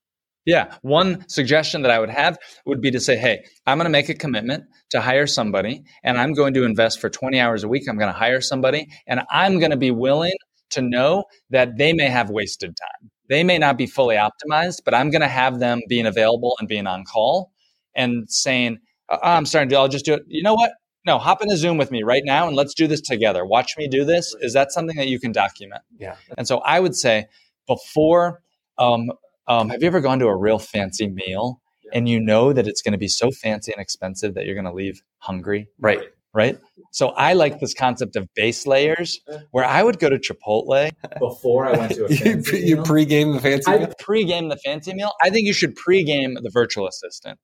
[0.49, 0.73] Yeah.
[0.81, 4.09] One suggestion that I would have would be to say, hey, I'm going to make
[4.09, 7.83] a commitment to hire somebody and I'm going to invest for 20 hours a week.
[7.87, 10.33] I'm going to hire somebody and I'm going to be willing
[10.71, 13.11] to know that they may have wasted time.
[13.29, 16.67] They may not be fully optimized, but I'm going to have them being available and
[16.67, 17.51] being on call
[17.93, 18.79] and saying,
[19.09, 20.23] oh, I'm starting to, I'll just do it.
[20.25, 20.71] You know what?
[21.05, 23.45] No, hop in a Zoom with me right now and let's do this together.
[23.45, 24.35] Watch me do this.
[24.41, 25.83] Is that something that you can document?
[25.99, 26.15] Yeah.
[26.39, 27.27] And so I would say
[27.67, 28.41] before,
[28.79, 29.11] um,
[29.49, 31.59] um, have you ever gone to a real fancy meal
[31.91, 34.65] and you know that it's going to be so fancy and expensive that you're going
[34.65, 35.67] to leave hungry?
[35.79, 36.03] Right.
[36.31, 36.59] Right.
[36.91, 39.19] So I like this concept of base layers
[39.49, 43.33] where I would go to Chipotle before I went to a fancy you, you pregame
[43.33, 43.93] the fancy I meal?
[43.99, 45.11] pregame the fancy meal.
[45.23, 47.39] I think you should pregame the virtual assistant.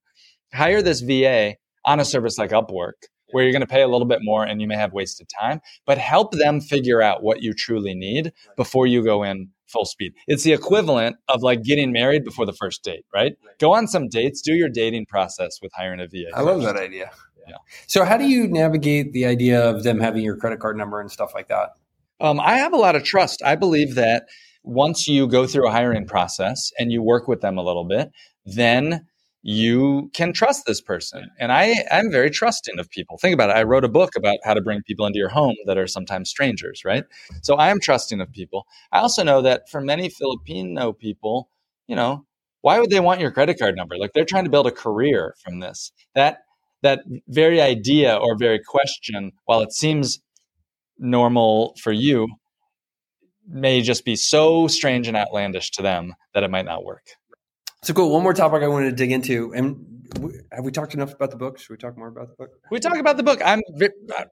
[0.53, 2.93] Hire this VA on a service like Upwork
[3.31, 5.59] where you're going to pay a little bit more and you may have wasted time,
[5.87, 10.13] but help them figure out what you truly need before you go in full speed.
[10.27, 13.33] It's the equivalent of like getting married before the first date, right?
[13.59, 16.35] Go on some dates, do your dating process with hiring a VA.
[16.35, 17.11] I love that idea.
[17.47, 17.57] Yeah.
[17.87, 21.11] So, how do you navigate the idea of them having your credit card number and
[21.11, 21.71] stuff like that?
[22.19, 23.43] Um, I have a lot of trust.
[23.43, 24.25] I believe that
[24.63, 28.09] once you go through a hiring process and you work with them a little bit,
[28.45, 29.05] then
[29.47, 31.29] you can trust this person.
[31.39, 33.19] And I am very trusting of people.
[33.19, 33.55] Think about it.
[33.55, 36.31] I wrote a book about how to bring people into your home that are sometimes
[36.31, 37.03] strangers, right?
[37.43, 38.65] So I am trusting of people.
[38.91, 41.47] I also know that for many Filipino people,
[41.85, 42.25] you know,
[42.61, 43.99] why would they want your credit card number?
[43.99, 45.91] Like they're trying to build a career from this.
[46.15, 46.39] That
[46.81, 50.19] that very idea or very question, while it seems
[50.97, 52.27] normal for you,
[53.47, 57.03] may just be so strange and outlandish to them that it might not work.
[57.85, 58.09] So cool.
[58.09, 61.29] One more topic I wanted to dig into, and w- have we talked enough about
[61.29, 61.59] the book?
[61.59, 62.49] Should we talk more about the book?
[62.71, 63.39] We talk about the book.
[63.45, 63.61] I'm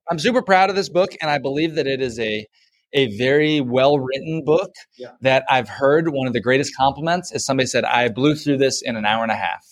[0.10, 2.48] I'm super proud of this book, and I believe that it is a
[2.94, 5.10] a very well written book Yeah.
[5.22, 6.10] that I've heard.
[6.10, 9.22] One of the greatest compliments is somebody said, "I blew through this in an hour
[9.22, 9.64] and a half,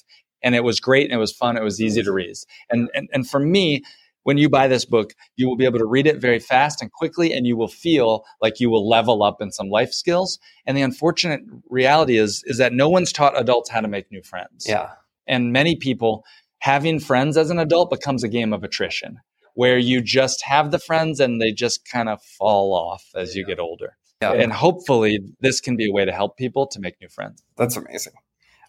[0.44, 2.36] and it was great, and it was fun, it was easy to read."
[2.70, 3.82] And and, and for me.
[4.24, 6.92] When you buy this book, you will be able to read it very fast and
[6.92, 10.40] quickly, and you will feel like you will level up in some life skills.
[10.66, 14.22] And the unfortunate reality is, is that no one's taught adults how to make new
[14.22, 14.66] friends.
[14.68, 14.92] Yeah.
[15.28, 16.24] And many people
[16.60, 19.20] having friends as an adult becomes a game of attrition
[19.56, 23.46] where you just have the friends and they just kind of fall off as you
[23.46, 23.98] get older.
[24.22, 24.34] Yeah.
[24.34, 27.44] And hopefully this can be a way to help people to make new friends.
[27.58, 28.14] That's amazing.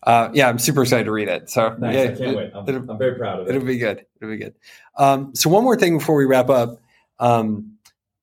[0.03, 1.49] Uh, yeah, I'm super excited to read it.
[1.49, 1.95] So Nice.
[1.95, 2.51] yeah, I can't it- wait.
[2.55, 3.55] I'm, I'm very proud of it.
[3.55, 4.05] It'll be good.
[4.21, 4.55] It'll be good.
[4.97, 6.81] Um, so one more thing before we wrap up.
[7.19, 7.69] Um,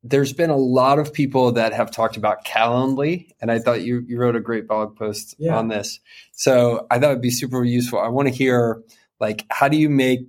[0.03, 4.03] there's been a lot of people that have talked about Calendly, and I thought you,
[4.07, 5.57] you wrote a great blog post Yeah.
[5.57, 5.99] on this.
[6.31, 7.99] So I thought it'd be super useful.
[7.99, 8.81] I want to hear
[9.19, 10.21] like how do you make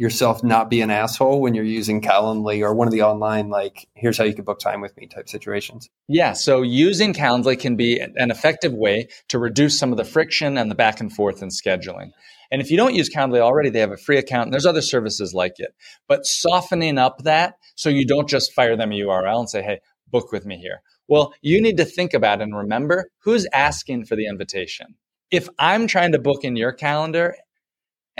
[0.00, 3.86] yourself not be an asshole when you're using Calendly or one of the online like
[3.94, 5.90] here's how you can book time with me type situations.
[6.08, 10.56] Yeah, so using Calendly can be an effective way to reduce some of the friction
[10.56, 12.12] and the back and forth in scheduling.
[12.50, 14.80] And if you don't use Calendly already, they have a free account and there's other
[14.80, 15.74] services like it.
[16.08, 19.80] But softening up that so you don't just fire them a URL and say, hey,
[20.10, 20.80] book with me here.
[21.08, 24.94] Well, you need to think about and remember who's asking for the invitation.
[25.30, 27.36] If I'm trying to book in your calendar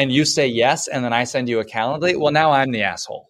[0.01, 2.85] and you say yes, and then I send you a Calendly, well, now I'm the
[2.85, 3.29] asshole,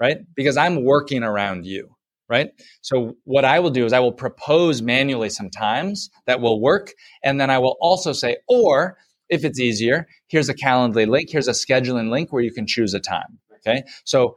[0.00, 0.18] right?
[0.34, 1.94] Because I'm working around you
[2.28, 2.50] right?
[2.80, 6.92] So what I will do is I will propose manually sometimes that will work.
[7.22, 8.96] And then I will also say, or
[9.28, 12.94] if it's easier, here's a Calendly link, here's a scheduling link where you can choose
[12.94, 13.38] a time.
[13.56, 13.82] Okay.
[14.04, 14.36] So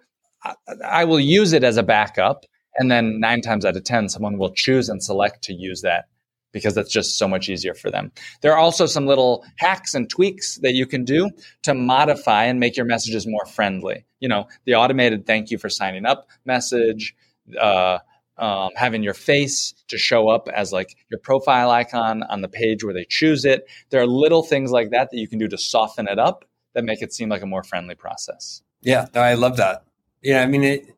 [0.83, 2.43] I, will use it as a backup.
[2.77, 6.05] And then nine times out of 10, someone will choose and select to use that
[6.55, 8.13] because that's just so much easier for them.
[8.39, 11.29] There are also some little hacks and tweaks that you can do
[11.63, 14.05] to modify and make your messages more friendly.
[14.21, 17.13] You know, the automated thank you for signing up message,
[17.59, 17.97] uh,
[18.37, 22.85] um, having your face to show up as like your profile icon on the page
[22.85, 23.67] where they choose it.
[23.89, 26.85] There are little things like that that you can do to soften it up that
[26.85, 28.61] make it seem like a more friendly process.
[28.81, 29.83] Yeah, I love that.
[30.21, 30.95] Yeah, I mean, it,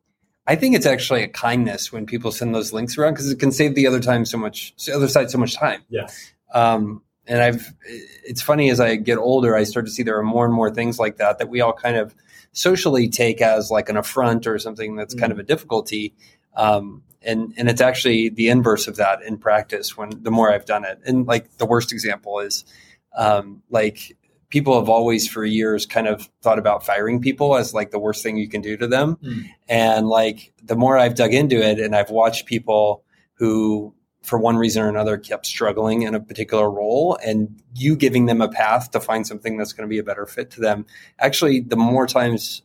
[0.48, 3.52] I think it's actually a kindness when people send those links around because it can
[3.52, 5.82] save the other time so much, the other side so much time.
[5.90, 6.32] Yes.
[6.54, 7.74] Um, and I've,
[8.24, 10.70] it's funny as I get older, I start to see there are more and more
[10.70, 12.14] things like that that we all kind of
[12.52, 16.14] socially take as like an affront or something that's kind of a difficulty.
[16.56, 19.98] Um, and and it's actually the inverse of that in practice.
[19.98, 22.64] When the more I've done it, and like the worst example is,
[23.14, 24.16] um, like
[24.48, 28.22] people have always for years kind of thought about firing people as like the worst
[28.22, 29.16] thing you can do to them.
[29.22, 29.50] Mm.
[29.68, 34.56] And like the more I've dug into it, and I've watched people who for one
[34.56, 38.90] reason or another kept struggling in a particular role and you giving them a path
[38.90, 40.84] to find something that's going to be a better fit to them
[41.18, 42.62] actually the more times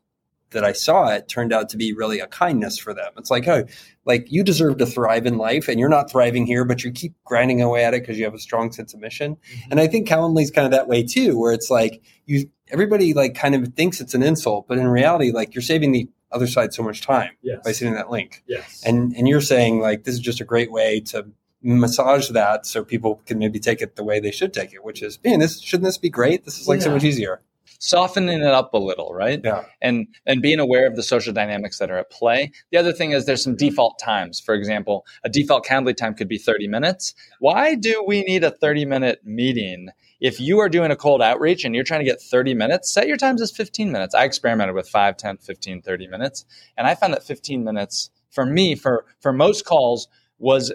[0.53, 3.11] that I saw it turned out to be really a kindness for them.
[3.17, 3.65] It's like, oh,
[4.05, 7.13] like you deserve to thrive in life and you're not thriving here, but you keep
[7.25, 9.35] grinding away at it because you have a strong sense of mission.
[9.35, 9.71] Mm-hmm.
[9.71, 13.35] And I think Calendly's kind of that way too, where it's like you everybody like
[13.35, 16.73] kind of thinks it's an insult, but in reality, like you're saving the other side
[16.73, 17.59] so much time yes.
[17.63, 18.43] by sending that link.
[18.47, 18.81] Yes.
[18.85, 21.27] And and you're saying like this is just a great way to
[21.61, 25.01] massage that so people can maybe take it the way they should take it, which
[25.01, 26.45] is, man, this shouldn't this be great?
[26.45, 26.85] This is like yeah.
[26.85, 27.41] so much easier
[27.83, 29.41] softening it up a little, right?
[29.43, 29.65] Yeah.
[29.81, 32.51] And and being aware of the social dynamics that are at play.
[32.71, 34.39] The other thing is there's some default times.
[34.39, 37.13] For example, a default Calendly time could be 30 minutes.
[37.39, 39.89] Why do we need a 30 minute meeting?
[40.21, 43.07] If you are doing a cold outreach and you're trying to get 30 minutes, set
[43.07, 44.15] your times as 15 minutes.
[44.15, 46.45] I experimented with 5, 10, 15, 30 minutes,
[46.77, 50.07] and I found that 15 minutes for me for for most calls
[50.39, 50.71] was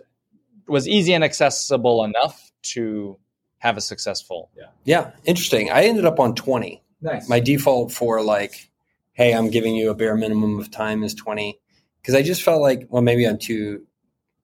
[0.67, 3.19] was easy and accessible enough to
[3.59, 4.51] have a successful.
[4.55, 4.67] Yeah.
[4.85, 5.71] Yeah, interesting.
[5.71, 6.83] I ended up on 20.
[7.01, 7.29] Nice.
[7.29, 8.71] My default for like,
[9.13, 11.59] hey, I'm giving you a bare minimum of time is 20
[12.01, 13.85] because I just felt like, well, maybe I'm too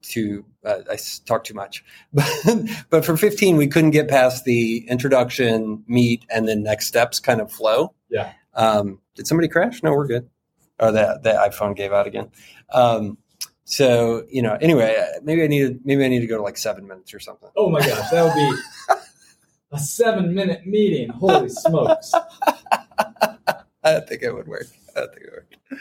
[0.02, 1.84] too uh, I talk too much.
[2.12, 2.28] But
[2.90, 7.40] but for 15 we couldn't get past the introduction, meet and then next steps kind
[7.40, 7.94] of flow.
[8.08, 8.32] Yeah.
[8.54, 9.82] Um, did somebody crash?
[9.82, 10.28] No, we're good.
[10.78, 12.30] Or that the iPhone gave out again.
[12.72, 13.18] Um,
[13.64, 16.58] so you know, anyway, uh, maybe I needed maybe I need to go to like
[16.58, 17.50] seven minutes or something.
[17.56, 18.94] Oh my gosh, that would be
[19.74, 21.10] a seven minute meeting.
[21.10, 22.12] Holy smokes.
[22.46, 24.66] I don't think it would work.
[24.96, 25.80] I don't think it would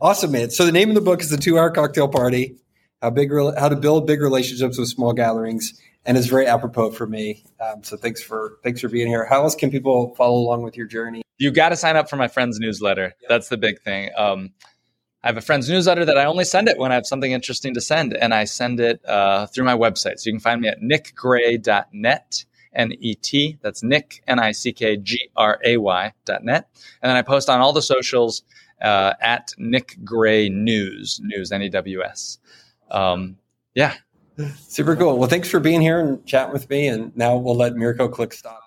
[0.00, 0.50] Awesome, man.
[0.50, 2.56] So the name of the book is The Two Hour Cocktail Party,
[3.02, 5.80] how big, how to build big relationships with small gatherings.
[6.04, 7.44] And it's very apropos for me.
[7.60, 9.26] Um, so thanks for, thanks for being here.
[9.26, 11.22] How else can people follow along with your journey?
[11.38, 13.14] You got to sign up for my friend's newsletter.
[13.20, 13.26] Yeah.
[13.28, 14.10] That's the big thing.
[14.16, 14.52] Um,
[15.22, 17.74] I have a friend's newsletter that I only send it when I have something interesting
[17.74, 20.20] to send, and I send it uh, through my website.
[20.20, 22.44] So you can find me at nickgray.net.
[22.76, 23.58] N E T.
[23.62, 26.68] That's Nick, N I C K G R A Y dot net.
[27.02, 28.44] And then I post on all the socials
[28.82, 32.38] uh, at Nick Gray News, News, N E W S.
[32.90, 33.36] Um,
[33.74, 33.94] yeah.
[34.68, 35.18] Super cool.
[35.18, 36.88] Well, thanks for being here and chatting with me.
[36.88, 38.62] And now we'll let Mirko click stop.